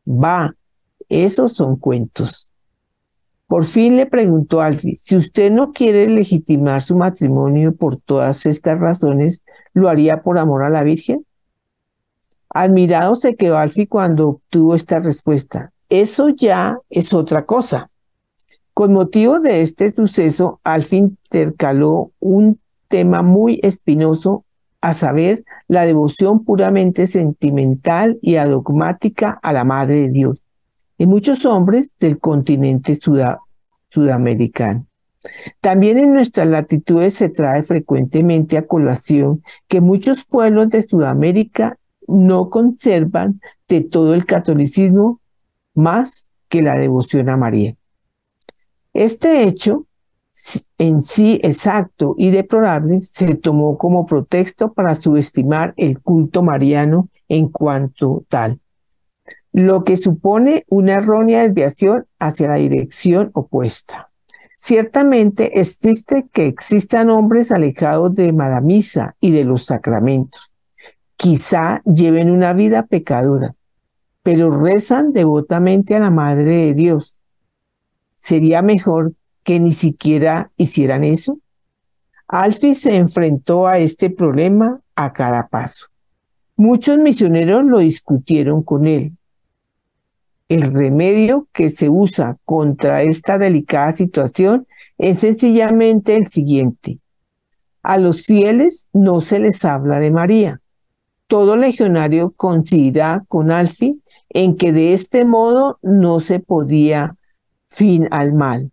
Va, 0.06 0.54
esos 1.12 1.52
son 1.52 1.76
cuentos. 1.76 2.50
Por 3.46 3.64
fin 3.64 3.96
le 3.96 4.06
preguntó 4.06 4.62
Alfie, 4.62 4.96
si 4.96 5.14
usted 5.14 5.52
no 5.52 5.72
quiere 5.72 6.08
legitimar 6.08 6.80
su 6.80 6.96
matrimonio 6.96 7.76
por 7.76 7.98
todas 7.98 8.46
estas 8.46 8.80
razones, 8.80 9.42
¿lo 9.74 9.90
haría 9.90 10.22
por 10.22 10.38
amor 10.38 10.64
a 10.64 10.70
la 10.70 10.82
Virgen? 10.82 11.26
Admirado 12.48 13.14
se 13.14 13.36
quedó 13.36 13.58
Alfie 13.58 13.88
cuando 13.88 14.28
obtuvo 14.28 14.74
esta 14.74 15.00
respuesta. 15.00 15.70
Eso 15.90 16.30
ya 16.30 16.78
es 16.88 17.12
otra 17.12 17.44
cosa. 17.44 17.90
Con 18.72 18.94
motivo 18.94 19.38
de 19.38 19.60
este 19.60 19.90
suceso, 19.90 20.60
Alfie 20.64 21.00
intercaló 21.00 22.10
un 22.20 22.58
tema 22.88 23.20
muy 23.20 23.60
espinoso, 23.62 24.46
a 24.80 24.94
saber, 24.94 25.44
la 25.68 25.84
devoción 25.84 26.42
puramente 26.42 27.06
sentimental 27.06 28.18
y 28.22 28.36
adogmática 28.36 29.38
a 29.42 29.52
la 29.52 29.64
Madre 29.64 29.96
de 29.96 30.08
Dios 30.08 30.46
en 30.98 31.08
muchos 31.08 31.44
hombres 31.44 31.90
del 31.98 32.18
continente 32.18 32.98
sudamericano. 33.88 34.86
También 35.60 35.98
en 35.98 36.14
nuestras 36.14 36.48
latitudes 36.48 37.14
se 37.14 37.28
trae 37.28 37.62
frecuentemente 37.62 38.56
a 38.56 38.66
colación 38.66 39.42
que 39.68 39.80
muchos 39.80 40.24
pueblos 40.24 40.68
de 40.70 40.82
Sudamérica 40.82 41.78
no 42.08 42.50
conservan 42.50 43.40
de 43.68 43.82
todo 43.82 44.14
el 44.14 44.26
catolicismo 44.26 45.20
más 45.74 46.26
que 46.48 46.62
la 46.62 46.78
devoción 46.78 47.28
a 47.28 47.36
María. 47.36 47.76
Este 48.92 49.44
hecho 49.44 49.86
en 50.78 51.02
sí 51.02 51.40
exacto 51.42 52.14
y 52.18 52.30
deplorable 52.30 53.00
se 53.00 53.34
tomó 53.34 53.78
como 53.78 54.06
pretexto 54.06 54.72
para 54.72 54.94
subestimar 54.94 55.74
el 55.76 56.00
culto 56.00 56.42
mariano 56.42 57.08
en 57.28 57.48
cuanto 57.48 58.24
tal, 58.28 58.60
lo 59.52 59.84
que 59.84 59.96
supone 59.96 60.64
una 60.68 60.94
errónea 60.94 61.42
desviación 61.42 62.06
hacia 62.18 62.48
la 62.48 62.56
dirección 62.56 63.30
opuesta. 63.34 64.10
Ciertamente 64.56 65.60
es 65.60 65.78
triste 65.78 66.28
que 66.32 66.46
existan 66.46 67.10
hombres 67.10 67.50
alejados 67.50 68.14
de 68.14 68.32
Madamisa 68.32 69.16
y 69.20 69.32
de 69.32 69.44
los 69.44 69.64
sacramentos. 69.64 70.52
Quizá 71.16 71.82
lleven 71.84 72.30
una 72.30 72.52
vida 72.52 72.86
pecadora, 72.86 73.54
pero 74.22 74.50
rezan 74.62 75.12
devotamente 75.12 75.96
a 75.96 76.00
la 76.00 76.10
Madre 76.10 76.44
de 76.44 76.74
Dios. 76.74 77.18
Sería 78.16 78.62
mejor 78.62 79.14
que 79.42 79.58
ni 79.58 79.72
siquiera 79.72 80.52
hicieran 80.56 81.04
eso. 81.04 81.38
Alfie 82.28 82.74
se 82.74 82.96
enfrentó 82.96 83.66
a 83.66 83.78
este 83.78 84.10
problema 84.10 84.80
a 84.94 85.12
cada 85.12 85.48
paso. 85.48 85.88
Muchos 86.56 86.98
misioneros 86.98 87.64
lo 87.64 87.80
discutieron 87.80 88.62
con 88.62 88.86
él, 88.86 89.16
el 90.52 90.70
remedio 90.70 91.48
que 91.52 91.70
se 91.70 91.88
usa 91.88 92.36
contra 92.44 93.02
esta 93.02 93.38
delicada 93.38 93.92
situación 93.92 94.66
es 94.98 95.20
sencillamente 95.20 96.14
el 96.14 96.26
siguiente. 96.26 96.98
A 97.82 97.96
los 97.96 98.26
fieles 98.26 98.88
no 98.92 99.22
se 99.22 99.38
les 99.38 99.64
habla 99.64 99.98
de 99.98 100.10
María. 100.10 100.60
Todo 101.26 101.56
legionario 101.56 102.34
coincidirá 102.36 103.24
con 103.28 103.50
Alfi 103.50 104.02
en 104.28 104.56
que 104.56 104.72
de 104.72 104.92
este 104.92 105.24
modo 105.24 105.78
no 105.80 106.20
se 106.20 106.38
podía 106.38 107.16
fin 107.66 108.06
al 108.10 108.34
mal. 108.34 108.72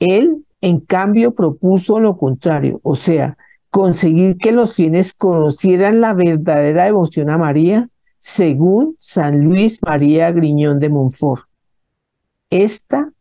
Él, 0.00 0.44
en 0.60 0.80
cambio, 0.80 1.34
propuso 1.34 1.98
lo 1.98 2.18
contrario, 2.18 2.80
o 2.82 2.94
sea, 2.94 3.38
conseguir 3.70 4.36
que 4.36 4.52
los 4.52 4.74
fieles 4.74 5.14
conocieran 5.14 6.02
la 6.02 6.12
verdadera 6.12 6.84
devoción 6.84 7.30
a 7.30 7.38
María 7.38 7.88
según 8.24 8.96
San 8.98 9.44
Luis 9.44 9.80
María 9.82 10.32
Griñón 10.32 10.80
de 10.80 10.88
Montfort. 10.88 11.42
Esta 12.48 13.12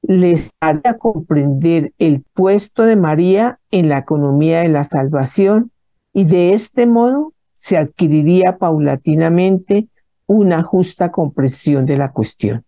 les 0.00 0.52
haría 0.60 0.96
comprender 0.96 1.92
el 1.98 2.22
puesto 2.32 2.84
de 2.84 2.96
María 2.96 3.60
en 3.70 3.90
la 3.90 3.98
economía 3.98 4.60
de 4.60 4.70
la 4.70 4.84
salvación 4.84 5.70
y 6.14 6.24
de 6.24 6.54
este 6.54 6.86
modo 6.86 7.34
se 7.52 7.76
adquiriría 7.76 8.56
paulatinamente 8.56 9.88
una 10.24 10.62
justa 10.62 11.10
comprensión 11.12 11.84
de 11.84 11.98
la 11.98 12.10
cuestión. 12.10 12.64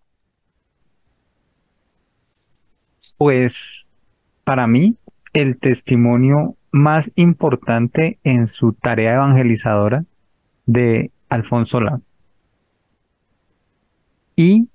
Pues 3.16 3.88
para 4.44 4.66
mí 4.66 4.94
el 5.32 5.58
testimonio 5.58 6.54
más 6.70 7.10
importante 7.14 8.18
en 8.24 8.46
su 8.46 8.74
tarea 8.74 9.14
evangelizadora 9.14 10.04
de 10.66 11.10
Alfonso 11.32 11.80
La. 11.80 12.00
Y 14.36 14.68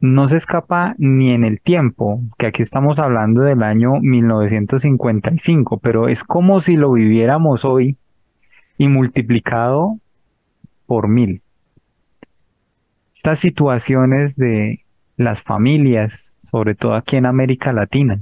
no 0.00 0.28
se 0.28 0.36
escapa 0.36 0.94
ni 0.98 1.32
en 1.32 1.44
el 1.44 1.60
tiempo, 1.60 2.20
que 2.38 2.46
aquí 2.46 2.62
estamos 2.62 2.98
hablando 2.98 3.42
del 3.42 3.62
año 3.62 4.00
1955, 4.00 5.78
pero 5.78 6.08
es 6.08 6.24
como 6.24 6.60
si 6.60 6.76
lo 6.76 6.92
viviéramos 6.92 7.64
hoy 7.64 7.96
y 8.78 8.88
multiplicado 8.88 9.98
por 10.86 11.08
mil. 11.08 11.40
Estas 13.14 13.38
situaciones 13.38 14.36
de 14.36 14.84
las 15.16 15.42
familias, 15.42 16.34
sobre 16.40 16.74
todo 16.74 16.94
aquí 16.94 17.16
en 17.16 17.26
América 17.26 17.72
Latina, 17.72 18.20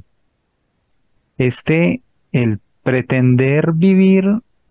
este, 1.39 2.03
el 2.31 2.61
pretender 2.83 3.73
vivir 3.73 4.25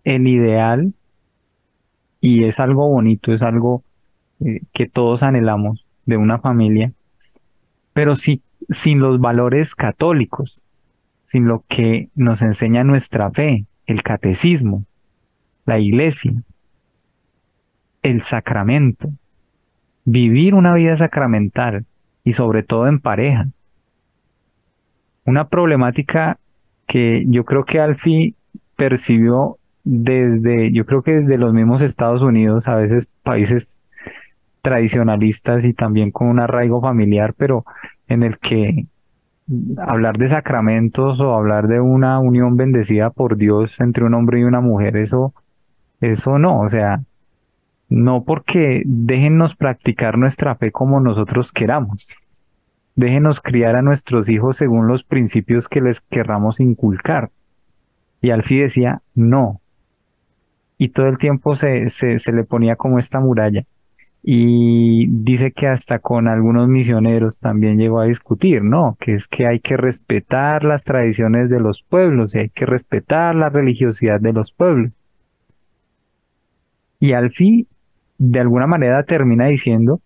el 0.04 0.28
ideal 0.28 0.94
y 2.22 2.44
es 2.44 2.60
algo 2.60 2.88
bonito, 2.88 3.32
es 3.34 3.42
algo 3.42 3.82
eh, 4.40 4.62
que 4.72 4.88
todos 4.88 5.24
anhelamos 5.24 5.84
de 6.06 6.16
una 6.16 6.38
familia, 6.38 6.92
pero 7.92 8.14
si, 8.14 8.40
sin 8.70 9.00
los 9.00 9.20
valores 9.20 9.74
católicos, 9.74 10.62
sin 11.26 11.46
lo 11.46 11.64
que 11.68 12.08
nos 12.14 12.40
enseña 12.40 12.84
nuestra 12.84 13.30
fe, 13.32 13.66
el 13.86 14.04
catecismo, 14.04 14.84
la 15.66 15.80
iglesia, 15.80 16.32
el 18.02 18.20
sacramento, 18.20 19.10
vivir 20.04 20.54
una 20.54 20.74
vida 20.74 20.96
sacramental 20.96 21.86
y 22.22 22.34
sobre 22.34 22.62
todo 22.62 22.86
en 22.86 23.00
pareja. 23.00 23.48
Una 25.24 25.48
problemática 25.48 26.38
que 26.86 27.24
yo 27.26 27.44
creo 27.44 27.64
que 27.64 27.80
Alfie 27.80 28.34
percibió 28.76 29.58
desde, 29.84 30.72
yo 30.72 30.86
creo 30.86 31.02
que 31.02 31.12
desde 31.12 31.38
los 31.38 31.52
mismos 31.52 31.82
Estados 31.82 32.22
Unidos, 32.22 32.68
a 32.68 32.76
veces 32.76 33.08
países 33.22 33.80
tradicionalistas 34.62 35.64
y 35.64 35.74
también 35.74 36.12
con 36.12 36.28
un 36.28 36.38
arraigo 36.38 36.80
familiar, 36.80 37.34
pero 37.36 37.64
en 38.06 38.22
el 38.22 38.38
que 38.38 38.86
hablar 39.78 40.18
de 40.18 40.28
sacramentos 40.28 41.20
o 41.20 41.34
hablar 41.34 41.66
de 41.66 41.80
una 41.80 42.20
unión 42.20 42.56
bendecida 42.56 43.10
por 43.10 43.36
Dios 43.36 43.80
entre 43.80 44.04
un 44.04 44.14
hombre 44.14 44.40
y 44.40 44.44
una 44.44 44.60
mujer, 44.60 44.96
eso, 44.96 45.34
eso 46.00 46.38
no, 46.38 46.60
o 46.60 46.68
sea, 46.68 47.02
no 47.88 48.24
porque 48.24 48.82
déjenos 48.86 49.56
practicar 49.56 50.16
nuestra 50.16 50.54
fe 50.54 50.70
como 50.70 51.00
nosotros 51.00 51.52
queramos. 51.52 52.16
Déjenos 52.94 53.40
criar 53.40 53.74
a 53.74 53.82
nuestros 53.82 54.28
hijos 54.28 54.58
según 54.58 54.86
los 54.86 55.02
principios 55.02 55.68
que 55.68 55.80
les 55.80 56.00
querramos 56.00 56.60
inculcar. 56.60 57.30
Y 58.20 58.30
Alfie 58.30 58.62
decía, 58.62 59.02
no, 59.14 59.61
y 60.78 60.88
todo 60.88 61.06
el 61.06 61.18
tiempo 61.18 61.54
se, 61.54 61.88
se, 61.88 62.32
le 62.32 62.44
ponía 62.44 62.76
como 62.76 62.98
esta 62.98 63.20
muralla. 63.20 63.64
Y 64.24 65.06
dice 65.08 65.52
que 65.52 65.66
hasta 65.66 65.98
con 65.98 66.28
algunos 66.28 66.68
misioneros 66.68 67.40
también 67.40 67.78
llegó 67.78 68.00
a 68.00 68.06
discutir, 68.06 68.62
¿no? 68.62 68.96
Que 69.00 69.14
es 69.14 69.26
que 69.26 69.46
hay 69.46 69.60
que 69.60 69.76
respetar 69.76 70.64
las 70.64 70.84
tradiciones 70.84 71.50
de 71.50 71.58
los 71.60 71.82
pueblos 71.82 72.34
y 72.34 72.40
hay 72.40 72.48
que 72.48 72.66
respetar 72.66 73.34
la 73.34 73.48
religiosidad 73.48 74.20
de 74.20 74.32
los 74.32 74.52
pueblos. 74.52 74.92
Y 77.00 77.14
al 77.14 77.32
fin, 77.32 77.66
de 78.18 78.38
alguna 78.38 78.68
manera 78.68 79.02
termina 79.02 79.46
diciendo 79.46 80.00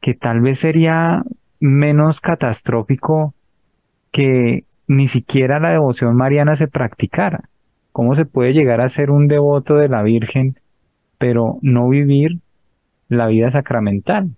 que 0.00 0.14
tal 0.14 0.40
vez 0.40 0.60
sería 0.60 1.24
menos 1.58 2.20
catastrófico 2.20 3.34
que 4.12 4.64
ni 4.86 5.06
siquiera 5.08 5.58
la 5.58 5.70
devoción 5.70 6.16
mariana 6.16 6.54
se 6.54 6.68
practicara, 6.68 7.48
¿Cómo 7.92 8.14
se 8.14 8.24
puede 8.24 8.54
llegar 8.54 8.80
a 8.80 8.88
ser 8.88 9.10
un 9.10 9.28
devoto 9.28 9.74
de 9.76 9.88
la 9.88 10.02
Virgen, 10.02 10.58
pero 11.18 11.58
no 11.60 11.88
vivir 11.88 12.38
la 13.08 13.26
vida 13.26 13.50
sacramental? 13.50 14.30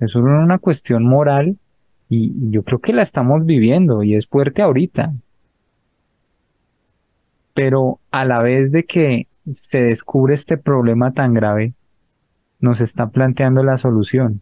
Es 0.00 0.14
una 0.14 0.58
cuestión 0.58 1.04
moral 1.04 1.58
y 2.08 2.50
yo 2.50 2.62
creo 2.62 2.78
que 2.78 2.92
la 2.92 3.02
estamos 3.02 3.44
viviendo 3.44 4.02
y 4.02 4.14
es 4.14 4.26
fuerte 4.26 4.62
ahorita. 4.62 5.12
Pero 7.52 8.00
a 8.10 8.24
la 8.24 8.40
vez 8.40 8.72
de 8.72 8.84
que 8.84 9.26
se 9.52 9.82
descubre 9.82 10.34
este 10.34 10.56
problema 10.56 11.12
tan 11.12 11.34
grave, 11.34 11.74
nos 12.60 12.80
está 12.80 13.08
planteando 13.08 13.62
la 13.62 13.76
solución. 13.76 14.40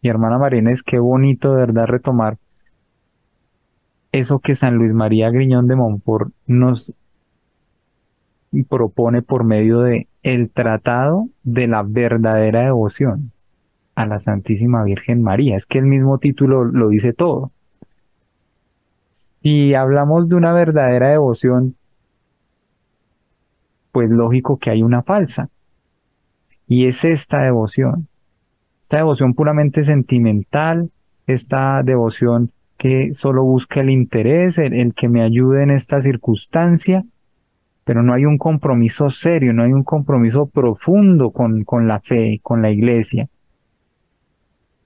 Y 0.00 0.08
hermana 0.08 0.38
Marines, 0.38 0.82
qué 0.82 0.98
bonito 0.98 1.52
de 1.52 1.66
verdad 1.66 1.86
retomar 1.86 2.38
eso 4.12 4.40
que 4.40 4.54
San 4.54 4.76
Luis 4.76 4.92
María 4.92 5.30
Griñón 5.30 5.66
de 5.66 5.76
Montfort 5.76 6.32
nos 6.46 6.92
propone 8.68 9.22
por 9.22 9.44
medio 9.44 9.80
de 9.80 10.08
el 10.22 10.50
tratado 10.50 11.28
de 11.44 11.68
la 11.68 11.82
verdadera 11.82 12.62
devoción 12.62 13.32
a 13.94 14.06
la 14.06 14.18
Santísima 14.18 14.82
Virgen 14.82 15.22
María. 15.22 15.56
Es 15.56 15.66
que 15.66 15.78
el 15.78 15.86
mismo 15.86 16.18
título 16.18 16.64
lo 16.64 16.88
dice 16.88 17.12
todo. 17.12 17.52
Si 19.42 19.74
hablamos 19.74 20.28
de 20.28 20.34
una 20.34 20.52
verdadera 20.52 21.10
devoción, 21.10 21.76
pues 23.92 24.10
lógico 24.10 24.58
que 24.58 24.70
hay 24.70 24.82
una 24.82 25.02
falsa. 25.02 25.48
Y 26.66 26.86
es 26.86 27.04
esta 27.04 27.42
devoción. 27.42 28.08
Esta 28.82 28.98
devoción 28.98 29.34
puramente 29.34 29.82
sentimental, 29.82 30.90
esta 31.26 31.82
devoción 31.82 32.52
que 32.80 33.12
solo 33.12 33.44
busca 33.44 33.82
el 33.82 33.90
interés, 33.90 34.56
el, 34.56 34.94
que 34.94 35.06
me 35.06 35.22
ayude 35.22 35.62
en 35.62 35.70
esta 35.70 36.00
circunstancia, 36.00 37.04
pero 37.84 38.02
no 38.02 38.14
hay 38.14 38.24
un 38.24 38.38
compromiso 38.38 39.10
serio, 39.10 39.52
no 39.52 39.64
hay 39.64 39.72
un 39.74 39.84
compromiso 39.84 40.46
profundo 40.46 41.30
con, 41.30 41.64
con 41.64 41.86
la 41.86 42.00
fe, 42.00 42.40
con 42.42 42.62
la 42.62 42.70
iglesia. 42.70 43.28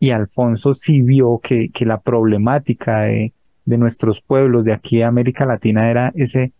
Y 0.00 0.10
Alfonso 0.10 0.74
sí 0.74 1.02
vio 1.02 1.38
que, 1.38 1.68
que 1.72 1.86
la 1.86 2.00
problemática 2.00 3.02
de, 3.02 3.32
de 3.64 3.78
nuestros 3.78 4.20
pueblos 4.20 4.64
de 4.64 4.72
aquí 4.72 4.96
de 4.96 5.04
América 5.04 5.46
Latina 5.46 5.88
era 5.88 6.10
ese, 6.16 6.50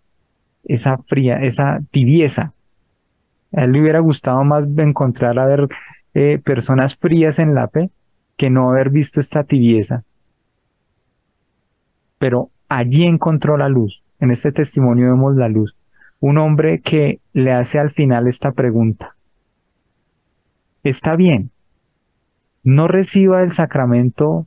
esa 0.63 0.99
fría, 0.99 1.43
esa 1.43 1.81
tibieza. 1.91 2.53
A 3.53 3.65
él 3.65 3.73
le 3.73 3.81
hubiera 3.81 3.99
gustado 3.99 4.45
más 4.45 4.65
encontrar 4.77 5.37
a 5.41 5.47
ver 5.47 5.67
eh, 6.15 6.41
personas 6.45 6.95
frías 6.95 7.41
en 7.41 7.57
la 7.57 7.67
fe 7.67 7.91
que 8.37 8.51
no 8.51 8.71
haber 8.71 8.91
visto 8.91 9.19
esta 9.19 9.43
tibieza 9.43 10.05
pero 12.25 12.49
allí 12.71 13.05
encontró 13.05 13.59
la 13.59 13.69
luz. 13.69 14.03
En 14.19 14.31
este 14.31 14.51
testimonio 14.51 15.11
vemos 15.11 15.37
la 15.37 15.51
luz. 15.51 15.77
Un 16.21 16.39
hombre 16.39 16.81
que 16.81 17.21
le 17.35 17.53
hace 17.53 17.79
al 17.79 17.91
final 17.91 18.27
esta 18.27 18.53
pregunta. 18.53 19.15
Está 20.85 21.17
bien, 21.17 21.51
no 22.63 22.89
reciba 22.89 23.43
el 23.43 23.53
sacramento 23.53 24.47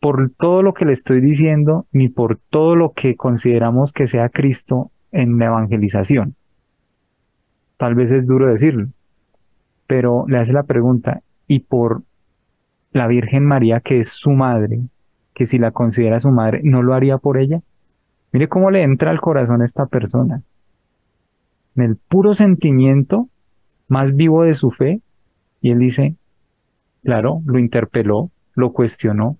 por 0.00 0.30
todo 0.30 0.62
lo 0.62 0.72
que 0.72 0.86
le 0.86 0.92
estoy 0.92 1.20
diciendo, 1.20 1.84
ni 1.92 2.08
por 2.08 2.38
todo 2.48 2.76
lo 2.76 2.94
que 2.94 3.14
consideramos 3.14 3.92
que 3.92 4.06
sea 4.06 4.30
Cristo 4.30 4.90
en 5.12 5.38
la 5.38 5.48
evangelización. 5.48 6.34
Tal 7.76 7.94
vez 7.94 8.10
es 8.10 8.26
duro 8.26 8.46
decirlo, 8.46 8.88
pero 9.86 10.24
le 10.28 10.38
hace 10.38 10.54
la 10.54 10.62
pregunta, 10.62 11.20
¿y 11.46 11.58
por 11.58 12.04
la 12.92 13.06
Virgen 13.06 13.44
María, 13.44 13.80
que 13.80 13.98
es 13.98 14.08
su 14.08 14.30
madre, 14.30 14.80
que 15.38 15.46
si 15.46 15.56
la 15.56 15.70
considera 15.70 16.18
su 16.18 16.30
madre, 16.32 16.60
no 16.64 16.82
lo 16.82 16.94
haría 16.94 17.16
por 17.16 17.38
ella. 17.38 17.60
Mire 18.32 18.48
cómo 18.48 18.72
le 18.72 18.82
entra 18.82 19.12
al 19.12 19.20
corazón 19.20 19.62
a 19.62 19.64
esta 19.64 19.86
persona. 19.86 20.42
En 21.76 21.84
el 21.84 21.96
puro 21.96 22.34
sentimiento 22.34 23.28
más 23.86 24.16
vivo 24.16 24.42
de 24.42 24.54
su 24.54 24.72
fe, 24.72 25.00
y 25.60 25.70
él 25.70 25.78
dice, 25.78 26.16
claro, 27.04 27.40
lo 27.46 27.60
interpeló, 27.60 28.32
lo 28.56 28.72
cuestionó, 28.72 29.36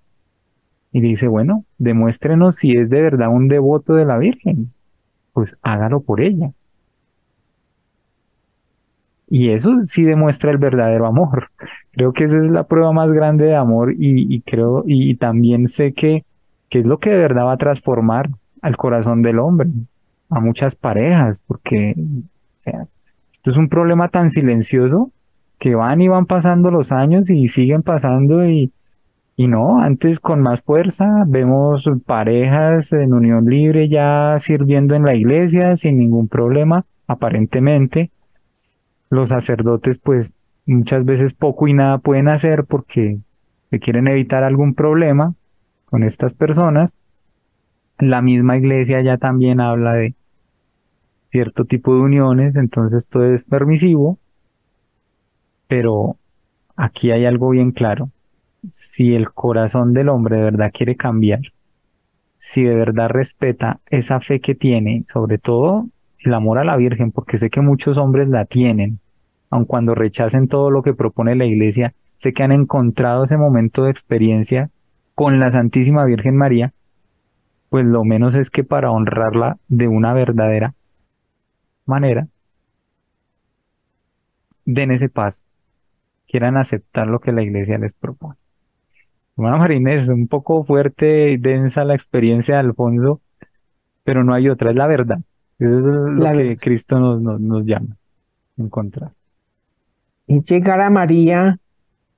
y 0.92 1.00
dice, 1.00 1.26
bueno, 1.26 1.64
demuéstrenos 1.78 2.54
si 2.54 2.76
es 2.76 2.88
de 2.88 3.02
verdad 3.02 3.28
un 3.28 3.48
devoto 3.48 3.94
de 3.94 4.04
la 4.04 4.18
Virgen, 4.18 4.72
pues 5.32 5.56
hágalo 5.62 6.00
por 6.00 6.20
ella. 6.20 6.52
Y 9.28 9.50
eso 9.50 9.82
sí 9.82 10.04
demuestra 10.04 10.52
el 10.52 10.58
verdadero 10.58 11.06
amor. 11.06 11.50
Creo 11.92 12.12
que 12.12 12.24
esa 12.24 12.38
es 12.38 12.48
la 12.48 12.64
prueba 12.64 12.92
más 12.92 13.10
grande 13.10 13.46
de 13.46 13.56
amor 13.56 13.94
y, 13.98 14.40
creo, 14.42 14.84
y, 14.86 15.16
también 15.16 15.66
sé 15.66 15.92
que, 15.92 16.24
que 16.68 16.80
es 16.80 16.86
lo 16.86 16.98
que 16.98 17.10
de 17.10 17.18
verdad 17.18 17.46
va 17.46 17.52
a 17.52 17.58
transformar 17.58 18.30
al 18.62 18.76
corazón 18.76 19.22
del 19.22 19.38
hombre, 19.38 19.70
a 20.30 20.40
muchas 20.40 20.74
parejas, 20.74 21.42
porque 21.46 21.94
o 21.96 22.60
sea, 22.60 22.86
esto 23.32 23.50
es 23.50 23.56
un 23.56 23.68
problema 23.68 24.08
tan 24.08 24.30
silencioso 24.30 25.10
que 25.58 25.74
van 25.74 26.00
y 26.00 26.08
van 26.08 26.26
pasando 26.26 26.70
los 26.70 26.92
años 26.92 27.30
y 27.30 27.46
siguen 27.46 27.82
pasando 27.82 28.46
y, 28.46 28.72
y 29.36 29.48
no, 29.48 29.80
antes 29.80 30.20
con 30.20 30.40
más 30.40 30.60
fuerza 30.60 31.24
vemos 31.26 31.88
parejas 32.06 32.92
en 32.92 33.14
unión 33.14 33.46
libre 33.46 33.88
ya 33.88 34.36
sirviendo 34.38 34.94
en 34.94 35.04
la 35.04 35.14
iglesia 35.14 35.76
sin 35.76 35.98
ningún 35.98 36.28
problema, 36.28 36.84
aparentemente, 37.06 38.10
los 39.10 39.30
sacerdotes 39.30 39.98
pues 39.98 40.32
muchas 40.68 41.04
veces 41.04 41.32
poco 41.32 41.66
y 41.66 41.72
nada 41.72 41.98
pueden 41.98 42.28
hacer 42.28 42.64
porque 42.64 43.18
se 43.70 43.80
quieren 43.80 44.06
evitar 44.06 44.44
algún 44.44 44.74
problema 44.74 45.34
con 45.86 46.02
estas 46.04 46.34
personas. 46.34 46.94
La 47.98 48.22
misma 48.22 48.56
iglesia 48.56 49.00
ya 49.00 49.16
también 49.16 49.60
habla 49.60 49.94
de 49.94 50.14
cierto 51.28 51.64
tipo 51.64 51.94
de 51.94 52.00
uniones, 52.00 52.54
entonces 52.54 53.08
todo 53.08 53.32
es 53.32 53.44
permisivo, 53.44 54.18
pero 55.66 56.16
aquí 56.76 57.10
hay 57.10 57.24
algo 57.24 57.50
bien 57.50 57.72
claro. 57.72 58.10
Si 58.70 59.14
el 59.14 59.30
corazón 59.30 59.92
del 59.94 60.08
hombre 60.08 60.36
de 60.36 60.42
verdad 60.42 60.70
quiere 60.72 60.96
cambiar, 60.96 61.40
si 62.38 62.62
de 62.62 62.74
verdad 62.74 63.08
respeta 63.08 63.80
esa 63.86 64.20
fe 64.20 64.40
que 64.40 64.54
tiene, 64.54 65.04
sobre 65.12 65.38
todo 65.38 65.86
el 66.18 66.34
amor 66.34 66.58
a 66.58 66.64
la 66.64 66.76
Virgen, 66.76 67.10
porque 67.10 67.38
sé 67.38 67.50
que 67.50 67.60
muchos 67.60 67.96
hombres 67.98 68.28
la 68.28 68.44
tienen, 68.44 69.00
aun 69.50 69.64
cuando 69.64 69.94
rechacen 69.94 70.48
todo 70.48 70.70
lo 70.70 70.82
que 70.82 70.94
propone 70.94 71.34
la 71.36 71.46
Iglesia, 71.46 71.94
sé 72.16 72.32
que 72.32 72.42
han 72.42 72.52
encontrado 72.52 73.24
ese 73.24 73.36
momento 73.36 73.84
de 73.84 73.90
experiencia 73.90 74.70
con 75.14 75.40
la 75.40 75.50
Santísima 75.50 76.04
Virgen 76.04 76.36
María, 76.36 76.72
pues 77.70 77.84
lo 77.84 78.04
menos 78.04 78.34
es 78.34 78.50
que 78.50 78.64
para 78.64 78.90
honrarla 78.90 79.58
de 79.68 79.88
una 79.88 80.12
verdadera 80.12 80.74
manera, 81.86 82.28
den 84.64 84.90
ese 84.90 85.08
paso, 85.08 85.42
quieran 86.28 86.56
aceptar 86.56 87.06
lo 87.06 87.20
que 87.20 87.32
la 87.32 87.42
Iglesia 87.42 87.78
les 87.78 87.94
propone. 87.94 88.36
Hermano 89.36 89.58
Marínez, 89.58 90.04
es 90.04 90.08
un 90.08 90.26
poco 90.26 90.64
fuerte 90.64 91.30
y 91.30 91.36
densa 91.36 91.84
la 91.84 91.94
experiencia 91.94 92.54
de 92.54 92.60
Alfonso, 92.60 93.20
pero 94.02 94.24
no 94.24 94.34
hay 94.34 94.48
otra, 94.48 94.70
es 94.70 94.76
la 94.76 94.86
verdad. 94.86 95.18
Eso 95.58 95.78
es 95.78 95.84
lo 95.84 96.32
que 96.32 96.56
Cristo 96.56 96.98
nos, 96.98 97.40
nos, 97.40 97.64
llama 97.64 97.96
a 98.58 98.62
encontrar. 98.62 99.12
Y 100.28 100.42
llegar 100.42 100.82
a 100.82 100.90
María 100.90 101.58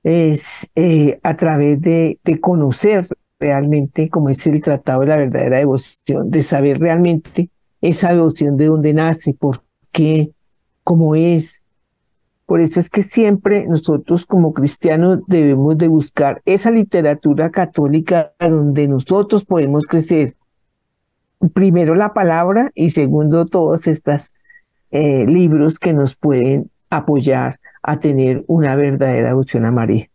es 0.03 0.69
eh, 0.75 1.19
a 1.23 1.37
través 1.37 1.79
de, 1.81 2.19
conocer 2.41 3.07
realmente 3.39 4.09
cómo 4.09 4.29
es 4.29 4.45
el 4.45 4.61
tratado 4.61 5.01
de 5.01 5.07
la 5.07 5.15
verdadera 5.15 5.57
devoción, 5.59 6.29
de 6.29 6.43
saber 6.43 6.79
realmente 6.79 7.49
esa 7.79 8.09
devoción 8.09 8.57
de 8.57 8.65
dónde 8.65 8.93
nace, 8.93 9.33
por 9.33 9.63
qué, 9.93 10.31
cómo 10.83 11.15
es. 11.15 11.63
Por 12.45 12.59
eso 12.59 12.81
es 12.81 12.89
que 12.89 13.01
siempre 13.01 13.65
nosotros 13.67 14.25
como 14.25 14.53
cristianos 14.53 15.19
debemos 15.27 15.77
de 15.77 15.87
buscar 15.87 16.41
esa 16.43 16.69
literatura 16.69 17.49
católica 17.49 18.33
donde 18.39 18.89
nosotros 18.89 19.45
podemos 19.45 19.85
crecer, 19.85 20.35
primero 21.53 21.95
la 21.95 22.13
palabra 22.13 22.71
y 22.75 22.89
segundo 22.89 23.45
todos 23.45 23.87
estos 23.87 24.33
eh, 24.91 25.25
libros 25.27 25.79
que 25.79 25.93
nos 25.93 26.17
pueden 26.17 26.69
apoyar 26.89 27.60
a 27.81 27.99
tener 27.99 28.43
una 28.47 28.75
verdadera 28.75 29.29
devoción 29.29 29.65
a 29.65 29.71
María. 29.71 30.07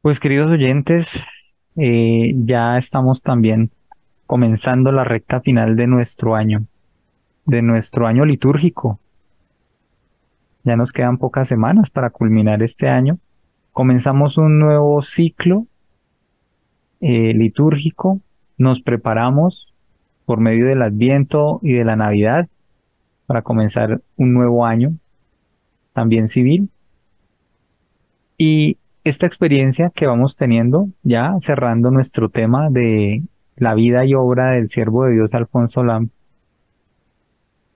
Pues 0.00 0.18
queridos 0.18 0.50
oyentes, 0.50 1.22
eh, 1.76 2.32
ya 2.34 2.76
estamos 2.76 3.22
también 3.22 3.70
comenzando 4.26 4.90
la 4.90 5.04
recta 5.04 5.40
final 5.40 5.76
de 5.76 5.86
nuestro 5.86 6.34
año, 6.34 6.64
de 7.46 7.62
nuestro 7.62 8.06
año 8.06 8.24
litúrgico. 8.24 8.98
Ya 10.64 10.76
nos 10.76 10.92
quedan 10.92 11.18
pocas 11.18 11.48
semanas 11.48 11.90
para 11.90 12.10
culminar 12.10 12.62
este 12.62 12.88
año. 12.88 13.18
Comenzamos 13.72 14.38
un 14.38 14.58
nuevo 14.58 15.02
ciclo 15.02 15.66
eh, 17.00 17.34
litúrgico 17.34 18.20
nos 18.58 18.80
preparamos 18.80 19.74
por 20.24 20.38
medio 20.38 20.66
del 20.66 20.82
Adviento 20.82 21.58
y 21.62 21.72
de 21.72 21.84
la 21.84 21.96
Navidad 21.96 22.48
para 23.26 23.42
comenzar 23.42 24.00
un 24.16 24.32
nuevo 24.32 24.64
año, 24.64 24.92
también 25.92 26.28
civil. 26.28 26.70
Y 28.38 28.78
esta 29.04 29.26
experiencia 29.26 29.90
que 29.94 30.06
vamos 30.06 30.36
teniendo, 30.36 30.88
ya 31.02 31.34
cerrando 31.40 31.90
nuestro 31.90 32.28
tema 32.28 32.70
de 32.70 33.22
la 33.56 33.74
vida 33.74 34.04
y 34.04 34.14
obra 34.14 34.52
del 34.52 34.68
siervo 34.68 35.04
de 35.04 35.14
Dios 35.14 35.34
Alfonso 35.34 35.82
Lam, 35.82 36.10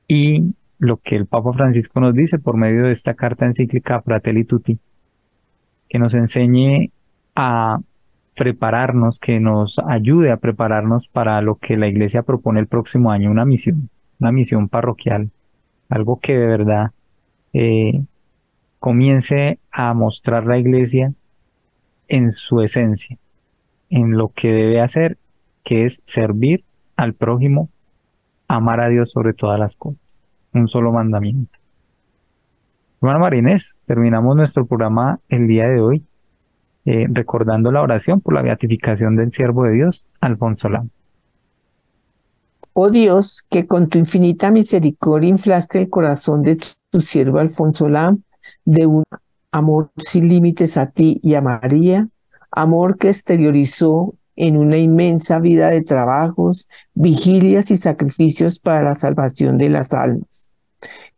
y 0.09 0.55
lo 0.79 0.99
que 0.99 1.17
el 1.17 1.27
Papa 1.27 1.53
Francisco 1.53 2.01
nos 2.01 2.14
dice 2.14 2.39
por 2.39 2.57
medio 2.57 2.85
de 2.85 2.93
esta 2.93 3.14
carta 3.14 3.47
encíclica 3.47 4.03
Fratelli 4.03 4.45
Tutti, 4.45 4.79
que 5.89 5.99
nos 5.99 6.14
enseñe 6.14 6.91
a 7.35 7.79
prepararnos, 8.37 9.19
que 9.19 9.41
nos 9.41 9.79
ayude 9.79 10.31
a 10.31 10.37
prepararnos 10.37 11.09
para 11.09 11.41
lo 11.41 11.57
que 11.57 11.77
la 11.77 11.89
iglesia 11.89 12.23
propone 12.23 12.61
el 12.61 12.67
próximo 12.67 13.11
año, 13.11 13.31
una 13.31 13.45
misión, 13.45 13.89
una 14.21 14.31
misión 14.31 14.69
parroquial, 14.69 15.31
algo 15.89 16.21
que 16.21 16.37
de 16.37 16.47
verdad 16.47 16.91
eh, 17.59 18.05
comience 18.79 19.59
a 19.73 19.95
mostrar 19.95 20.45
la 20.45 20.59
iglesia 20.59 21.15
en 22.07 22.31
su 22.33 22.61
esencia, 22.61 23.17
en 23.89 24.19
lo 24.19 24.29
que 24.29 24.49
debe 24.49 24.83
hacer, 24.83 25.17
que 25.65 25.87
es 25.87 26.03
servir 26.05 26.65
al 26.97 27.15
prójimo, 27.15 27.71
amar 28.47 28.81
a 28.81 28.89
Dios 28.89 29.11
sobre 29.11 29.33
todas 29.33 29.59
las 29.59 29.75
cosas. 29.75 30.21
Un 30.53 30.69
solo 30.69 30.93
mandamiento. 30.93 31.59
Hermano 33.01 33.21
Marínez, 33.21 33.75
terminamos 33.87 34.37
nuestro 34.37 34.67
programa 34.67 35.21
el 35.31 35.49
día 35.49 35.67
de 35.67 35.81
hoy 35.81 36.05
eh, 36.85 37.07
recordando 37.09 37.73
la 37.73 37.81
oración 37.81 38.21
por 38.21 38.35
la 38.35 38.43
beatificación 38.43 39.17
del 39.17 39.33
siervo 39.33 39.65
de 39.65 39.73
Dios, 39.73 40.07
Alfonso 40.21 40.69
Lam. 40.69 40.91
Oh 42.79 42.91
Dios, 42.91 43.43
que 43.49 43.66
con 43.66 43.89
tu 43.89 43.99
infinita 43.99 44.51
misericordia 44.51 45.31
inflaste 45.31 45.79
el 45.79 45.89
corazón 45.89 46.43
de 46.43 46.59
tu 46.91 47.01
siervo 47.01 47.39
Alfonso 47.39 47.89
Lam 47.89 48.22
de 48.66 48.85
un 48.85 49.03
amor 49.51 49.91
sin 49.97 50.29
límites 50.29 50.77
a 50.77 50.91
ti 50.91 51.18
y 51.22 51.37
a 51.37 51.41
María, 51.41 52.11
amor 52.51 52.99
que 52.99 53.09
exteriorizó 53.09 54.12
en 54.37 54.59
una 54.59 54.77
inmensa 54.77 55.39
vida 55.39 55.70
de 55.70 55.85
trabajos, 55.85 56.68
vigilias 56.93 57.70
y 57.70 57.79
sacrificios 57.79 58.59
para 58.59 58.83
la 58.83 58.95
salvación 58.95 59.57
de 59.57 59.70
las 59.70 59.95
almas. 59.95 60.51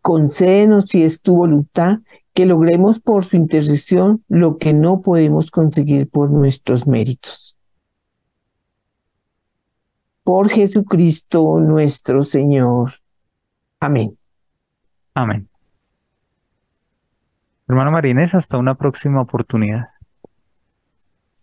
Concédenos, 0.00 0.84
si 0.84 1.02
es 1.02 1.22
tu 1.22 1.34
voluntad, 1.34 1.98
que 2.34 2.46
logremos 2.46 3.00
por 3.00 3.24
su 3.24 3.34
intercesión 3.34 4.22
lo 4.28 4.59
que 4.59 4.74
no 4.74 5.00
podemos 5.00 5.50
conseguir 5.50 6.09
por 6.09 6.30
nuestros 6.30 6.86
méritos. 6.86 7.47
Por 10.28 10.50
Jesucristo 10.50 11.58
nuestro 11.58 12.20
Señor. 12.20 12.90
Amén. 13.80 14.14
Amén. 15.14 15.48
Hermano 17.66 17.92
Marínez, 17.92 18.34
hasta 18.34 18.58
una 18.58 18.74
próxima 18.74 19.22
oportunidad. 19.22 19.86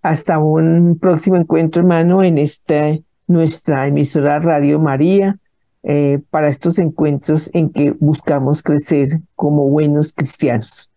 Hasta 0.04 0.38
un 0.38 1.00
próximo 1.02 1.36
encuentro, 1.36 1.82
hermano, 1.82 2.22
en 2.22 2.38
esta 2.38 2.96
nuestra 3.26 3.88
emisora 3.88 4.38
Radio 4.38 4.80
María, 4.80 5.40
eh, 5.82 6.22
para 6.30 6.48
estos 6.50 6.78
encuentros 6.78 7.50
en 7.56 7.72
que 7.72 7.90
buscamos 8.00 8.62
crecer 8.62 9.20
como 9.34 9.68
buenos 9.68 10.14
cristianos. 10.14 10.92